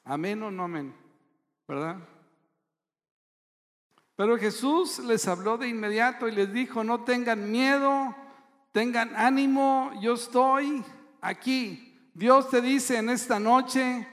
[0.04, 0.94] Amén o no amén,
[1.66, 1.96] ¿verdad?
[4.14, 8.14] Pero Jesús les habló de inmediato y les dijo, no tengan miedo,
[8.70, 10.84] tengan ánimo, yo estoy
[11.20, 11.98] aquí.
[12.14, 14.06] Dios te dice en esta noche,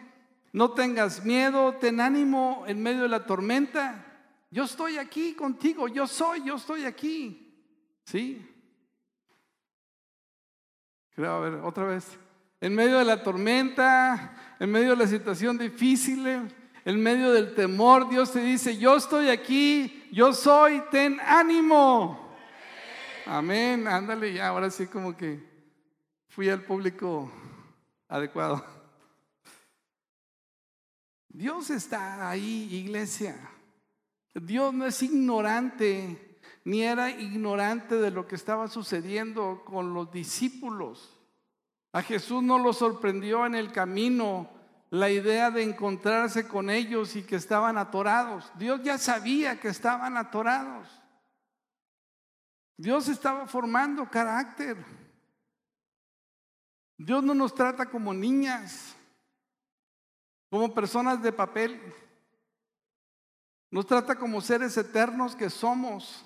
[0.54, 4.24] no tengas miedo, ten ánimo en medio de la tormenta.
[4.50, 7.54] Yo estoy aquí contigo, yo soy, yo estoy aquí.
[8.06, 8.44] ¿Sí?
[11.12, 12.25] Creo, a ver, otra vez.
[12.66, 16.26] En medio de la tormenta, en medio de la situación difícil,
[16.84, 22.36] en medio del temor, Dios te dice, yo estoy aquí, yo soy, ten ánimo.
[23.28, 25.48] Amén, ándale ya, ahora sí como que
[26.28, 27.32] fui al público
[28.08, 28.66] adecuado.
[31.30, 33.38] Dios está ahí, iglesia.
[34.34, 41.15] Dios no es ignorante, ni era ignorante de lo que estaba sucediendo con los discípulos.
[41.96, 44.50] A Jesús no lo sorprendió en el camino
[44.90, 48.52] la idea de encontrarse con ellos y que estaban atorados.
[48.56, 50.90] Dios ya sabía que estaban atorados.
[52.76, 54.76] Dios estaba formando carácter.
[56.98, 58.94] Dios no nos trata como niñas,
[60.50, 61.80] como personas de papel.
[63.72, 66.26] Nos trata como seres eternos que somos.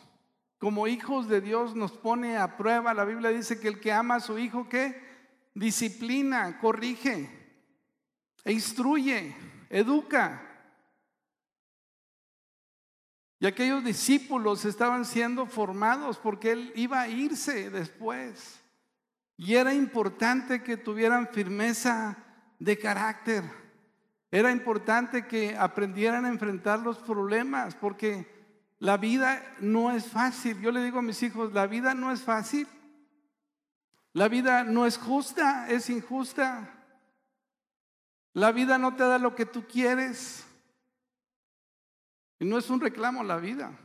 [0.58, 2.96] Como hijos de Dios nos pone a prueba.
[2.96, 5.09] La Biblia dice que el que ama a su hijo, ¿qué?
[5.60, 7.30] Disciplina, corrige,
[8.46, 9.36] e instruye,
[9.70, 10.42] educa.
[13.42, 18.62] Y aquellos discípulos estaban siendo formados porque él iba a irse después.
[19.36, 22.16] Y era importante que tuvieran firmeza
[22.58, 23.44] de carácter.
[24.32, 28.26] Era importante que aprendieran a enfrentar los problemas porque
[28.80, 30.62] la vida no es fácil.
[30.62, 32.66] Yo le digo a mis hijos, la vida no es fácil.
[34.14, 36.74] La vida no es justa, es injusta.
[38.34, 40.46] La vida no te da lo que tú quieres.
[42.40, 43.78] Y no es un reclamo la vida.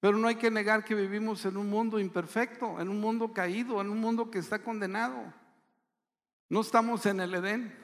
[0.00, 3.80] Pero no hay que negar que vivimos en un mundo imperfecto, en un mundo caído,
[3.80, 5.32] en un mundo que está condenado.
[6.48, 7.82] No estamos en el Edén.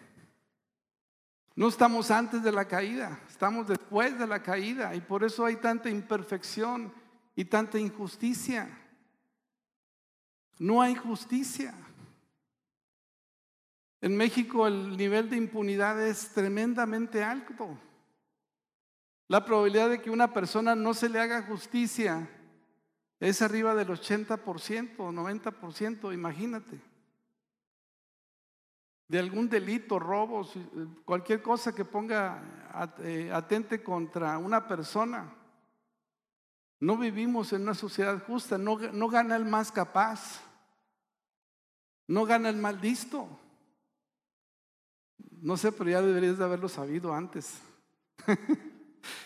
[1.59, 5.57] No estamos antes de la caída, estamos después de la caída y por eso hay
[5.57, 6.95] tanta imperfección
[7.35, 8.69] y tanta injusticia.
[10.59, 11.75] No hay justicia.
[14.01, 17.79] En México el nivel de impunidad es tremendamente alto.
[19.29, 22.29] La probabilidad de que una persona no se le haga justicia
[23.21, 26.81] es arriba del 80% o 90%, imagínate.
[29.09, 30.55] De algún delito, robos,
[31.05, 32.43] cualquier cosa que ponga
[33.01, 35.35] eh, atente contra una persona.
[36.81, 40.48] No vivimos en una sociedad justa, no, no gana el más capaz,
[42.09, 42.81] no gana el mal.
[45.41, 47.61] No sé, pero ya deberías de haberlo sabido antes.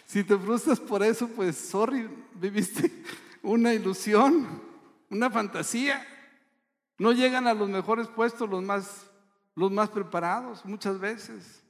[0.06, 3.02] Si te frustras por eso, pues sorry, viviste
[3.42, 4.46] una ilusión,
[5.08, 6.06] una fantasía.
[6.98, 9.10] No llegan a los mejores puestos los más,
[9.54, 11.64] los más preparados muchas veces.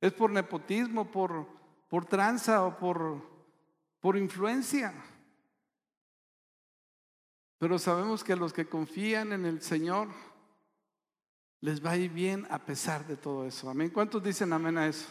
[0.00, 1.48] Es por nepotismo, por,
[1.88, 3.20] por tranza o por,
[4.00, 4.94] por influencia.
[7.58, 10.08] Pero sabemos que los que confían en el Señor
[11.60, 13.68] les va a ir bien a pesar de todo eso.
[13.68, 13.90] Amén.
[13.90, 15.06] ¿Cuántos dicen amén a eso?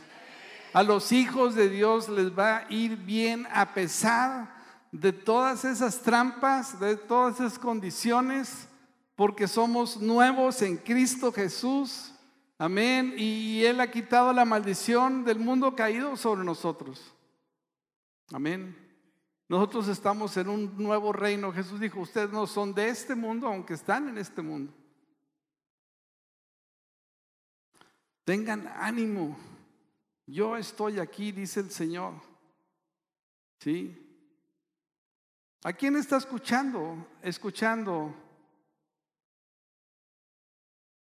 [0.74, 4.55] A los hijos de Dios les va a ir bien a pesar
[4.91, 8.67] de todas esas trampas, de todas esas condiciones,
[9.15, 12.13] porque somos nuevos en Cristo Jesús.
[12.57, 13.13] Amén.
[13.17, 17.13] Y Él ha quitado la maldición del mundo caído sobre nosotros.
[18.32, 18.76] Amén.
[19.49, 21.53] Nosotros estamos en un nuevo reino.
[21.53, 24.74] Jesús dijo, ustedes no son de este mundo, aunque están en este mundo.
[28.28, 29.38] Tengan ánimo.
[30.25, 32.15] Yo estoy aquí, dice el Señor.
[33.61, 33.95] ¿Sí?
[35.63, 37.07] ¿A quién está escuchando?
[37.21, 38.13] Escuchando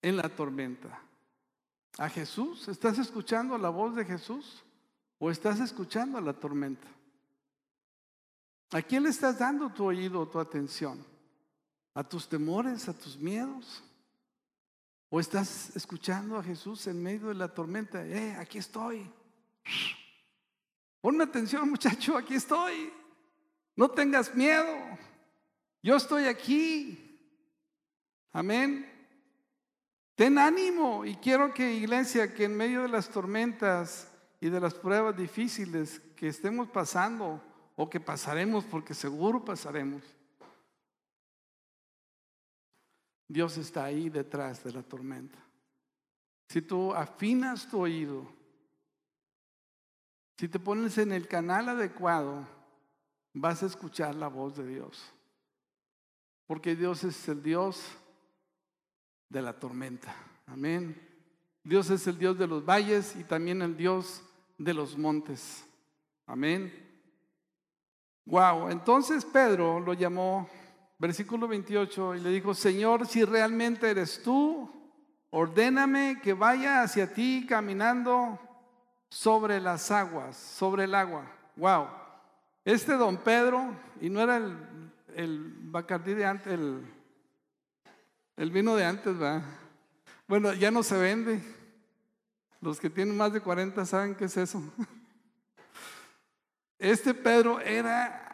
[0.01, 1.01] en la tormenta.
[1.97, 2.69] ¿A Jesús?
[2.69, 4.63] ¿Estás escuchando la voz de Jesús?
[5.19, 6.87] ¿O estás escuchando la tormenta?
[8.71, 11.05] ¿A quién le estás dando tu oído, tu atención?
[11.93, 13.83] ¿A tus temores, a tus miedos?
[15.09, 18.05] ¿O estás escuchando a Jesús en medio de la tormenta?
[18.05, 19.09] Eh, aquí estoy.
[20.99, 22.91] Ponme atención, muchacho, aquí estoy.
[23.75, 24.75] No tengas miedo.
[25.81, 27.19] Yo estoy aquí.
[28.33, 28.85] Amén.
[30.15, 34.73] Ten ánimo y quiero que iglesia, que en medio de las tormentas y de las
[34.73, 37.41] pruebas difíciles que estemos pasando
[37.75, 40.01] o que pasaremos, porque seguro pasaremos,
[43.27, 45.37] Dios está ahí detrás de la tormenta.
[46.47, 48.25] Si tú afinas tu oído,
[50.37, 52.47] si te pones en el canal adecuado,
[53.33, 55.11] vas a escuchar la voz de Dios.
[56.45, 57.83] Porque Dios es el Dios
[59.29, 60.15] de la tormenta.
[60.45, 61.01] Amén.
[61.63, 64.23] Dios es el Dios de los valles y también el Dios
[64.57, 65.65] de los montes.
[66.25, 66.71] Amén.
[68.25, 70.49] Wow, entonces Pedro lo llamó
[70.99, 74.69] versículo 28, y le dijo, Señor, si realmente eres tú,
[75.29, 78.39] ordéname que vaya hacia ti caminando
[79.09, 81.31] sobre las aguas, sobre el agua.
[81.55, 81.87] Wow.
[82.65, 84.37] Este don Pedro, y no era
[85.15, 86.85] el, Bacardí de antes, el,
[88.35, 89.43] el vino de antes, ¿verdad?
[90.27, 91.41] Bueno, ya no se vende.
[92.59, 94.61] Los que tienen más de 40 saben qué es eso.
[96.79, 98.26] Este Pedro era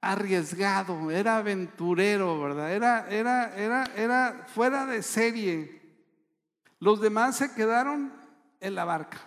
[0.00, 2.72] arriesgado, era aventurero, ¿verdad?
[2.72, 5.80] Era, era, era, era fuera de serie.
[6.78, 8.12] Los demás se quedaron
[8.60, 9.20] en la barca.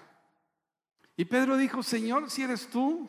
[1.16, 3.08] Y Pedro dijo, Señor, si eres tú,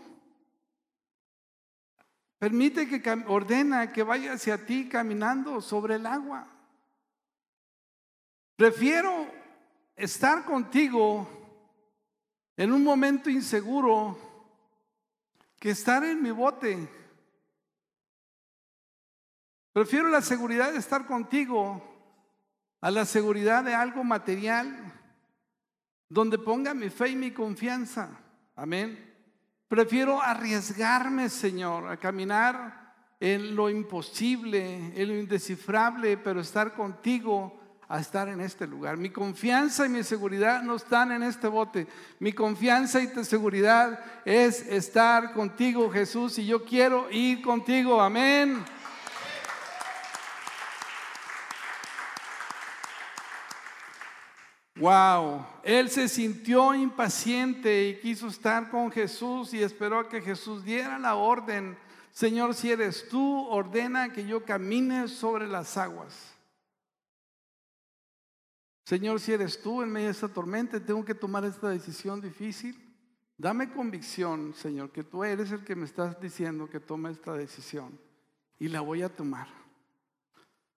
[2.39, 6.47] permite que ordena que vaya hacia ti caminando sobre el agua.
[8.57, 9.27] Prefiero
[9.97, 11.27] estar contigo
[12.57, 14.19] en un momento inseguro
[15.59, 17.04] que estar en mi bote
[19.75, 21.83] Prefiero la seguridad de estar contigo
[22.81, 24.93] a la seguridad de algo material
[26.09, 28.09] donde ponga mi fe y mi confianza.
[28.55, 29.13] Amén.
[29.67, 37.59] Prefiero arriesgarme, Señor, a caminar en lo imposible, en lo indescifrable, pero estar contigo
[37.89, 38.97] a estar en este lugar.
[38.97, 41.89] Mi confianza y mi seguridad no están en este bote.
[42.21, 48.01] Mi confianza y seguridad es estar contigo, Jesús, y yo quiero ir contigo.
[48.01, 48.65] Amén.
[54.77, 60.65] Wow, él se sintió impaciente y quiso estar con Jesús y esperó a que Jesús
[60.65, 61.79] diera la orden.
[62.11, 66.35] Señor, si eres tú, ordena que yo camine sobre las aguas.
[68.85, 72.77] Señor, si eres tú en medio de esta tormenta, tengo que tomar esta decisión difícil.
[73.39, 77.99] Dame convicción, Señor, que tú eres el que me estás diciendo que tome esta decisión
[78.59, 79.49] y la voy a tomar.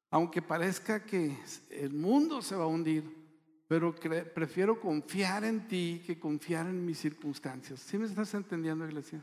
[0.10, 1.38] Aunque parezca que
[1.70, 3.27] el mundo se va a hundir,
[3.68, 7.82] pero prefiero confiar en ti que confiar en mis circunstancias.
[7.82, 9.22] ¿Sí me estás entendiendo, iglesia?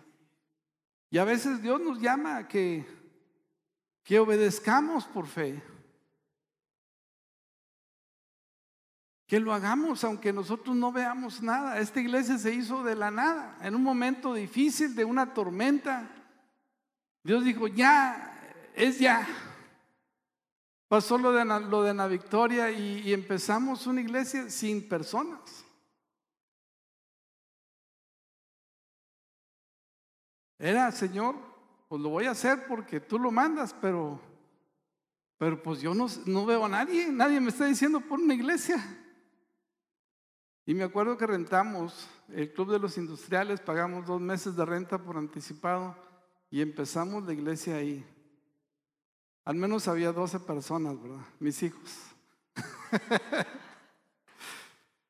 [1.10, 2.84] Y a veces Dios nos llama a que,
[4.02, 5.62] que obedezcamos por fe.
[9.26, 11.78] Que lo hagamos aunque nosotros no veamos nada.
[11.78, 16.10] Esta iglesia se hizo de la nada, en un momento difícil, de una tormenta.
[17.22, 19.26] Dios dijo, ya, es ya.
[20.88, 25.64] Pasó lo de, lo de Ana Victoria y, empezamos una iglesia sin personas.
[30.58, 31.36] Era, Señor,
[31.88, 34.20] pues lo voy a hacer porque tú lo mandas, pero,
[35.38, 38.76] pero pues yo no veo a nadie, nadie me está diciendo por una iglesia.
[40.66, 44.98] Y me acuerdo que rentamos el Club de los Industriales, pagamos dos meses de renta
[44.98, 45.94] por anticipado
[46.50, 48.04] y empezamos la iglesia ahí.
[49.44, 51.26] Al menos había 12 personas, ¿verdad?
[51.38, 51.90] Mis hijos.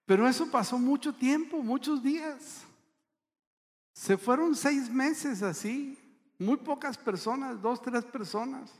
[0.07, 2.65] Pero eso pasó mucho tiempo, muchos días.
[3.93, 5.97] Se fueron seis meses así,
[6.39, 8.73] muy pocas personas, dos, tres personas.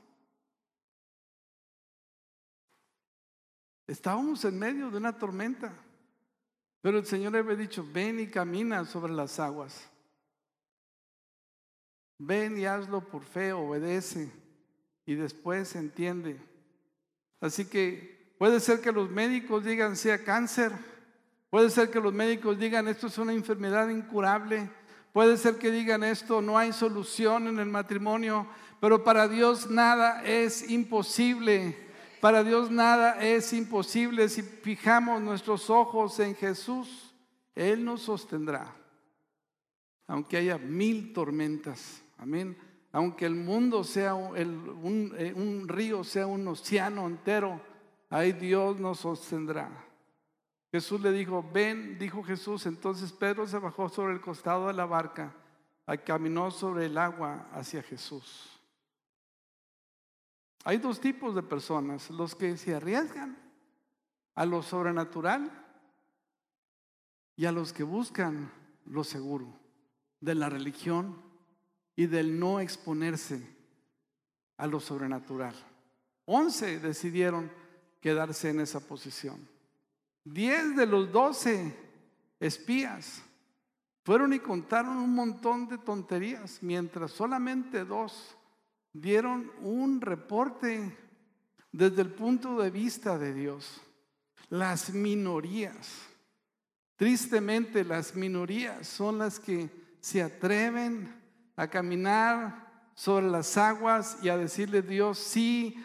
[3.87, 5.73] Estábamos en medio de una tormenta,
[6.81, 9.89] pero el Señor había dicho, ven y camina sobre las aguas.
[12.19, 14.44] Ven y hazlo por fe, obedece
[15.07, 16.41] y después se entiende.
[17.41, 20.73] Así que puede ser que los médicos digan sea cáncer,
[21.51, 24.71] puede ser que los médicos digan esto es una enfermedad incurable,
[25.13, 28.47] puede ser que digan esto no hay solución en el matrimonio,
[28.81, 31.83] pero para Dios nada es imposible.
[32.21, 37.15] Para Dios nada es imposible si fijamos nuestros ojos en Jesús.
[37.55, 38.75] Él nos sostendrá,
[40.07, 42.03] aunque haya mil tormentas.
[42.17, 42.57] Amén
[42.95, 47.61] aunque el mundo sea un, eh, un río, sea un océano entero,
[48.09, 49.85] ahí Dios nos sostendrá.
[50.71, 52.67] Jesús le dijo, ven, dijo Jesús.
[52.67, 55.35] Entonces Pedro se bajó sobre el costado de la barca
[55.93, 58.61] y caminó sobre el agua hacia Jesús.
[60.63, 63.37] Hay dos tipos de personas, los que se arriesgan
[64.37, 65.51] a lo sobrenatural
[67.35, 68.53] y a los que buscan
[68.85, 69.49] lo seguro
[70.21, 71.24] de la religión
[71.97, 73.47] y del no exponerse
[74.57, 75.55] a lo sobrenatural.
[76.27, 77.51] Once decidieron
[78.01, 79.49] quedarse en esa posición.
[80.25, 81.75] Diez de los doce
[82.41, 83.23] espías
[84.05, 88.37] fueron y contaron un montón de tonterías, mientras solamente dos
[88.93, 90.97] dieron un reporte
[91.73, 93.81] desde el punto de vista de Dios.
[94.51, 95.91] Las minorías,
[96.97, 99.71] tristemente las minorías son las que
[100.01, 101.24] se atreven
[101.57, 105.77] a caminar sobre las aguas y a decirle Dios, sí,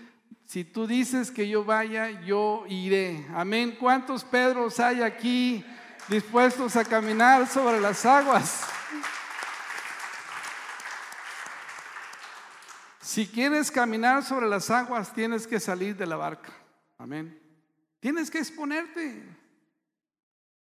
[0.46, 3.26] si tú dices que yo vaya, yo iré.
[3.36, 3.78] Amén.
[3.80, 5.64] ¿Cuántos Pedros hay aquí
[6.08, 8.64] dispuestos a caminar sobre las aguas?
[13.00, 16.52] Si quieres caminar sobre las aguas, tienes que salir de la barca.
[16.98, 17.40] Amén.
[18.00, 19.24] Tienes que exponerte.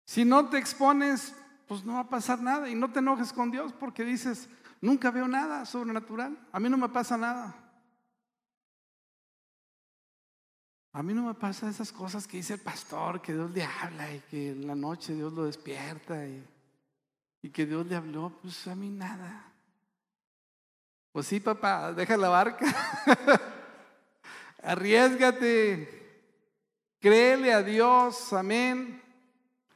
[0.04, 1.34] Si no te expones,
[1.68, 2.68] pues no va a pasar nada.
[2.68, 4.48] Y no te enojes con Dios porque dices,
[4.80, 6.36] nunca veo nada sobrenatural.
[6.52, 7.56] A mí no me pasa nada.
[10.92, 14.12] A mí no me pasa esas cosas que dice el pastor, que Dios le habla
[14.12, 16.44] y que en la noche Dios lo despierta y,
[17.42, 18.30] y que Dios le habló.
[18.42, 19.52] Pues a mí nada.
[21.12, 22.66] Pues sí, papá, deja la barca.
[24.62, 26.00] Arriesgate.
[27.00, 29.02] Créele a Dios, amén.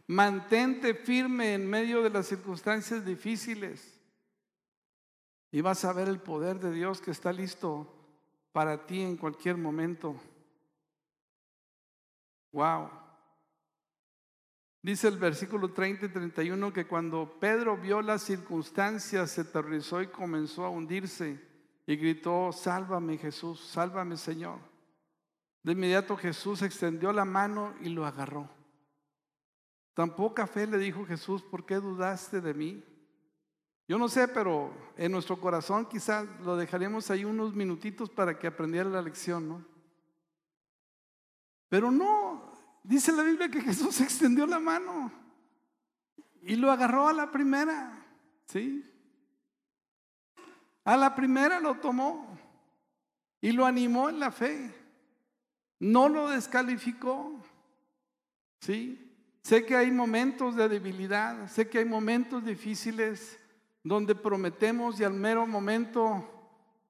[0.07, 3.94] Mantente firme en medio de las circunstancias difíciles.
[5.55, 7.87] Y vas a ver el poder de Dios que está listo
[8.51, 10.17] para ti en cualquier momento.
[12.51, 12.91] Wow.
[14.83, 20.09] Dice el versículo 30 y 31 que cuando Pedro vio las circunstancias se aterrizó y
[20.09, 21.41] comenzó a hundirse
[21.87, 24.59] y gritó, sálvame Jesús, sálvame Señor.
[25.63, 28.51] De inmediato Jesús extendió la mano y lo agarró.
[29.95, 32.85] Tan poca fe le dijo Jesús, ¿por qué dudaste de mí?
[33.87, 38.47] Yo no sé, pero en nuestro corazón quizás lo dejaremos ahí unos minutitos para que
[38.47, 39.65] aprendiera la lección, ¿no?
[41.69, 42.55] Pero no,
[42.85, 45.11] Dice la Biblia que Jesús extendió la mano
[46.43, 48.07] y lo agarró a la primera.
[48.47, 48.85] ¿Sí?
[50.85, 52.39] A la primera lo tomó
[53.41, 54.71] y lo animó en la fe.
[55.81, 57.43] No lo descalificó.
[58.61, 59.01] ¿Sí?
[59.43, 63.39] Sé que hay momentos de debilidad, sé que hay momentos difíciles
[63.85, 66.27] donde prometemos y al mero momento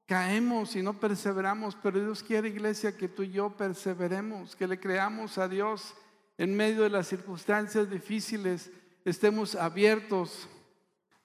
[0.06, 4.78] caemos y no perseveramos, pero Dios quiere, iglesia, que tú y yo perseveremos, que le
[4.78, 5.94] creamos a Dios
[6.38, 8.70] en medio de las circunstancias difíciles,
[9.04, 10.48] estemos abiertos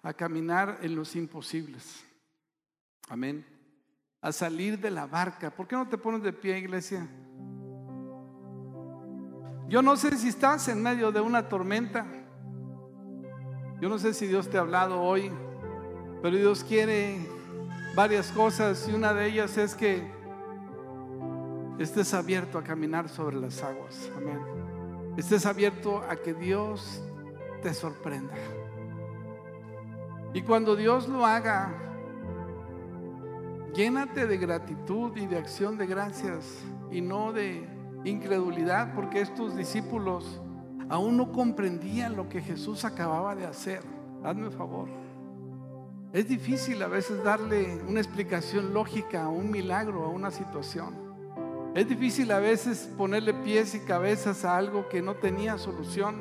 [0.02, 2.04] a caminar en los imposibles.
[3.08, 3.46] Amén.
[4.22, 5.52] A salir de la barca.
[5.52, 7.08] ¿Por qué no te pones de pie, iglesia?
[9.68, 12.08] Yo no sé si estás en medio de una tormenta.
[13.80, 15.32] Yo no sé si Dios te ha hablado hoy,
[16.22, 17.18] pero Dios quiere
[17.96, 20.04] varias cosas y una de ellas es que
[21.80, 24.12] estés abierto a caminar sobre las aguas.
[24.16, 24.40] Amén.
[25.18, 27.02] Estés abierto a que Dios
[27.62, 28.36] te sorprenda.
[30.34, 31.74] Y cuando Dios lo haga,
[33.74, 36.60] llénate de gratitud y de acción de gracias
[36.92, 37.68] y no de
[38.04, 40.42] incredulidad, porque estos discípulos
[40.90, 43.82] aún no comprendían lo que Jesús acababa de hacer.
[44.24, 44.88] Hazme favor.
[46.12, 50.96] Es difícil a veces darle una explicación lógica a un milagro, a una situación.
[51.76, 56.16] Es difícil a veces ponerle pies y cabezas a algo que no tenía solución.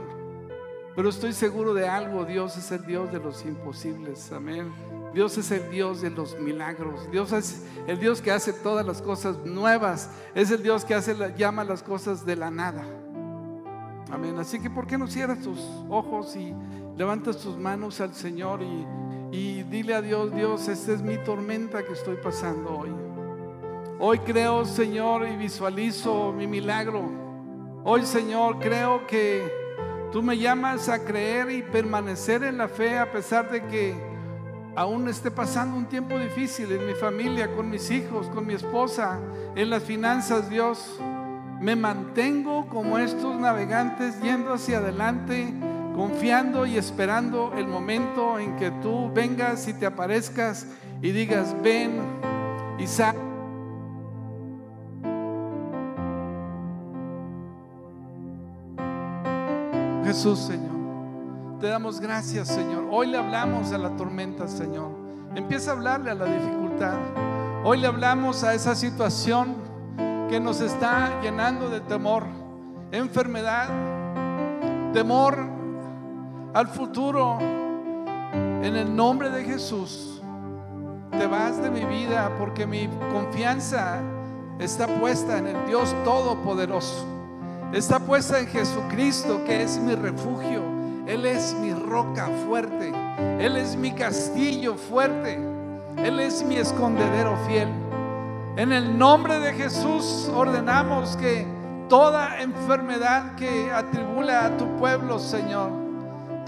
[0.95, 4.31] Pero estoy seguro de algo, Dios es el Dios de los imposibles.
[4.31, 4.71] Amén.
[5.15, 7.11] Dios es el Dios de los milagros.
[7.11, 10.11] Dios es el Dios que hace todas las cosas nuevas.
[10.35, 12.85] Es el Dios que hace, llama las cosas de la nada.
[14.11, 14.37] Amén.
[14.39, 16.55] Así que, ¿por qué no cierras tus ojos y
[16.95, 18.87] levantas tus manos al Señor y
[19.31, 22.91] y dile a Dios, Dios, esta es mi tormenta que estoy pasando hoy.
[24.01, 27.03] Hoy creo, Señor, y visualizo mi milagro.
[27.85, 29.53] Hoy, Señor, creo que
[30.13, 33.95] tú me llamas a creer y permanecer en la fe a pesar de que
[34.77, 39.19] aún esté pasando un tiempo difícil en mi familia, con mis hijos, con mi esposa,
[39.55, 40.99] en las finanzas, Dios.
[41.61, 45.53] Me mantengo como estos navegantes yendo hacia adelante
[45.99, 50.65] confiando y esperando el momento en que tú vengas y te aparezcas
[51.03, 52.01] y digas, ven,
[52.79, 53.17] y sa-
[60.05, 61.59] Jesús, Señor.
[61.61, 62.87] Te damos gracias, Señor.
[62.93, 64.91] Hoy le hablamos a la tormenta, Señor.
[65.35, 66.95] Empieza a hablarle a la dificultad.
[67.65, 69.57] Hoy le hablamos a esa situación
[70.31, 72.23] que nos está llenando de temor,
[72.93, 73.69] enfermedad,
[74.93, 75.58] temor
[76.59, 77.39] al futuro.
[77.39, 80.21] En el nombre de Jesús,
[81.13, 84.01] te vas de mi vida porque mi confianza
[84.59, 87.07] está puesta en el Dios Todopoderoso.
[87.73, 90.61] Está puesta en Jesucristo, que es mi refugio.
[91.07, 92.93] Él es mi roca fuerte.
[93.39, 95.39] Él es mi castillo fuerte.
[95.97, 97.69] Él es mi escondedero fiel.
[98.57, 101.47] En el nombre de Jesús ordenamos que
[101.89, 105.88] toda enfermedad que atribula a tu pueblo, Señor,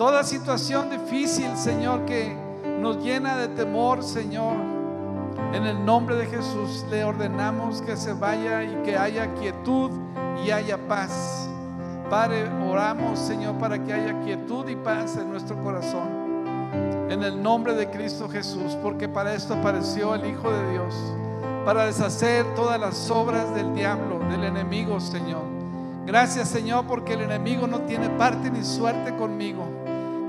[0.00, 2.34] toda situación difícil, Señor, que
[2.80, 4.54] nos llena de temor, Señor,
[5.52, 9.90] en el nombre de Jesús le ordenamos que se vaya y que haya quietud
[10.42, 11.50] y haya paz.
[12.08, 16.08] Padre, oramos, Señor, para que haya quietud y paz en nuestro corazón.
[17.10, 20.94] En el nombre de Cristo Jesús, porque para esto apareció el Hijo de Dios,
[21.66, 25.42] para deshacer todas las obras del diablo, del enemigo, Señor.
[26.06, 29.79] Gracias, Señor, porque el enemigo no tiene parte ni suerte conmigo.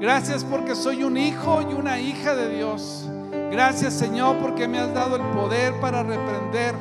[0.02, 3.08] Gracias porque soy un hijo y una hija de Dios.
[3.52, 6.74] Gracias, Señor, porque me has dado el poder para reprender.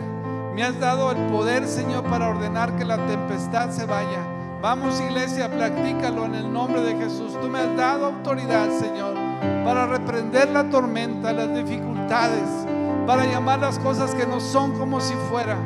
[0.54, 4.24] Me has dado el poder, Señor, para ordenar que la tempestad se vaya.
[4.62, 7.38] Vamos, iglesia, practícalo en el nombre de Jesús.
[7.42, 9.14] Tú me has dado autoridad, Señor,
[9.66, 12.48] para reprender la tormenta, las dificultades,
[13.06, 15.58] para llamar las cosas que no son como si fuera.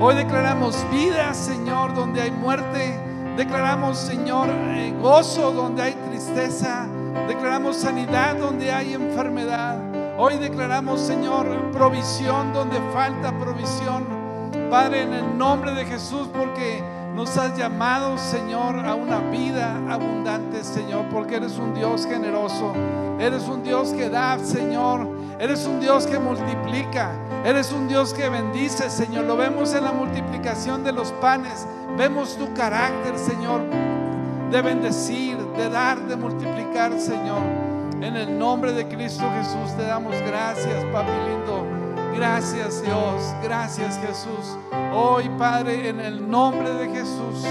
[0.00, 3.00] Hoy declaramos vida, Señor, donde hay muerte.
[3.36, 6.86] Declaramos, Señor, eh, gozo donde hay tristeza.
[7.28, 9.78] Declaramos sanidad donde hay enfermedad.
[10.18, 14.04] Hoy declaramos, Señor, provisión donde falta provisión.
[14.70, 16.82] Padre, en el nombre de Jesús, porque
[17.14, 22.72] nos has llamado, Señor, a una vida abundante, Señor, porque eres un Dios generoso.
[23.18, 25.06] Eres un Dios que da, Señor.
[25.38, 27.12] Eres un Dios que multiplica.
[27.44, 29.24] Eres un Dios que bendice, Señor.
[29.24, 31.66] Lo vemos en la multiplicación de los panes.
[31.96, 33.62] Vemos tu carácter, Señor,
[34.50, 37.42] de bendecir, de dar, de multiplicar, Señor.
[38.00, 41.66] En el nombre de Cristo Jesús te damos gracias, papi lindo.
[42.16, 44.58] Gracias Dios, gracias Jesús.
[44.92, 47.46] Hoy, Padre, en el nombre de Jesús,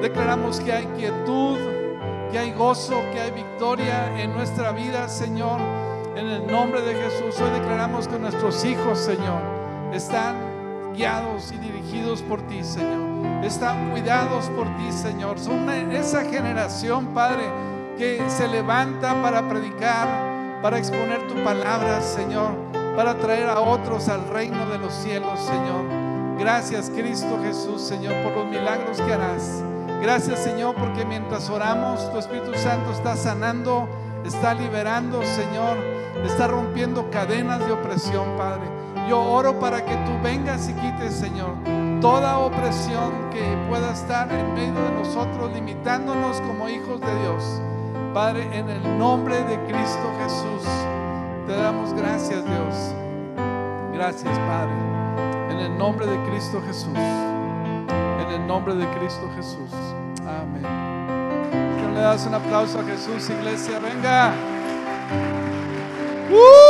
[0.00, 1.58] declaramos que hay quietud,
[2.30, 5.60] que hay gozo, que hay victoria en nuestra vida, Señor.
[6.16, 9.42] En el nombre de Jesús, hoy declaramos que nuestros hijos, Señor,
[9.92, 10.51] están
[10.94, 13.44] guiados y dirigidos por ti, Señor.
[13.44, 15.38] Están cuidados por ti, Señor.
[15.38, 17.44] Son esa generación, Padre,
[17.98, 22.52] que se levanta para predicar, para exponer tu palabra, Señor,
[22.96, 25.84] para traer a otros al reino de los cielos, Señor.
[26.38, 29.62] Gracias, Cristo Jesús, Señor, por los milagros que harás.
[30.00, 33.88] Gracias, Señor, porque mientras oramos, tu Espíritu Santo está sanando,
[34.24, 35.78] está liberando, Señor,
[36.24, 38.81] está rompiendo cadenas de opresión, Padre.
[39.08, 41.54] Yo oro para que tú vengas y quites, Señor,
[42.00, 47.60] toda opresión que pueda estar en medio de nosotros, limitándonos como hijos de Dios.
[48.14, 50.68] Padre, en el nombre de Cristo Jesús,
[51.46, 52.94] te damos gracias, Dios.
[53.92, 54.72] Gracias, Padre.
[55.50, 56.96] En el nombre de Cristo Jesús.
[56.96, 59.70] En el nombre de Cristo Jesús.
[60.20, 60.62] Amén.
[60.62, 63.78] ¿Por qué no le das un aplauso a Jesús, iglesia?
[63.78, 64.32] Venga.
[66.30, 66.61] ¡Uh!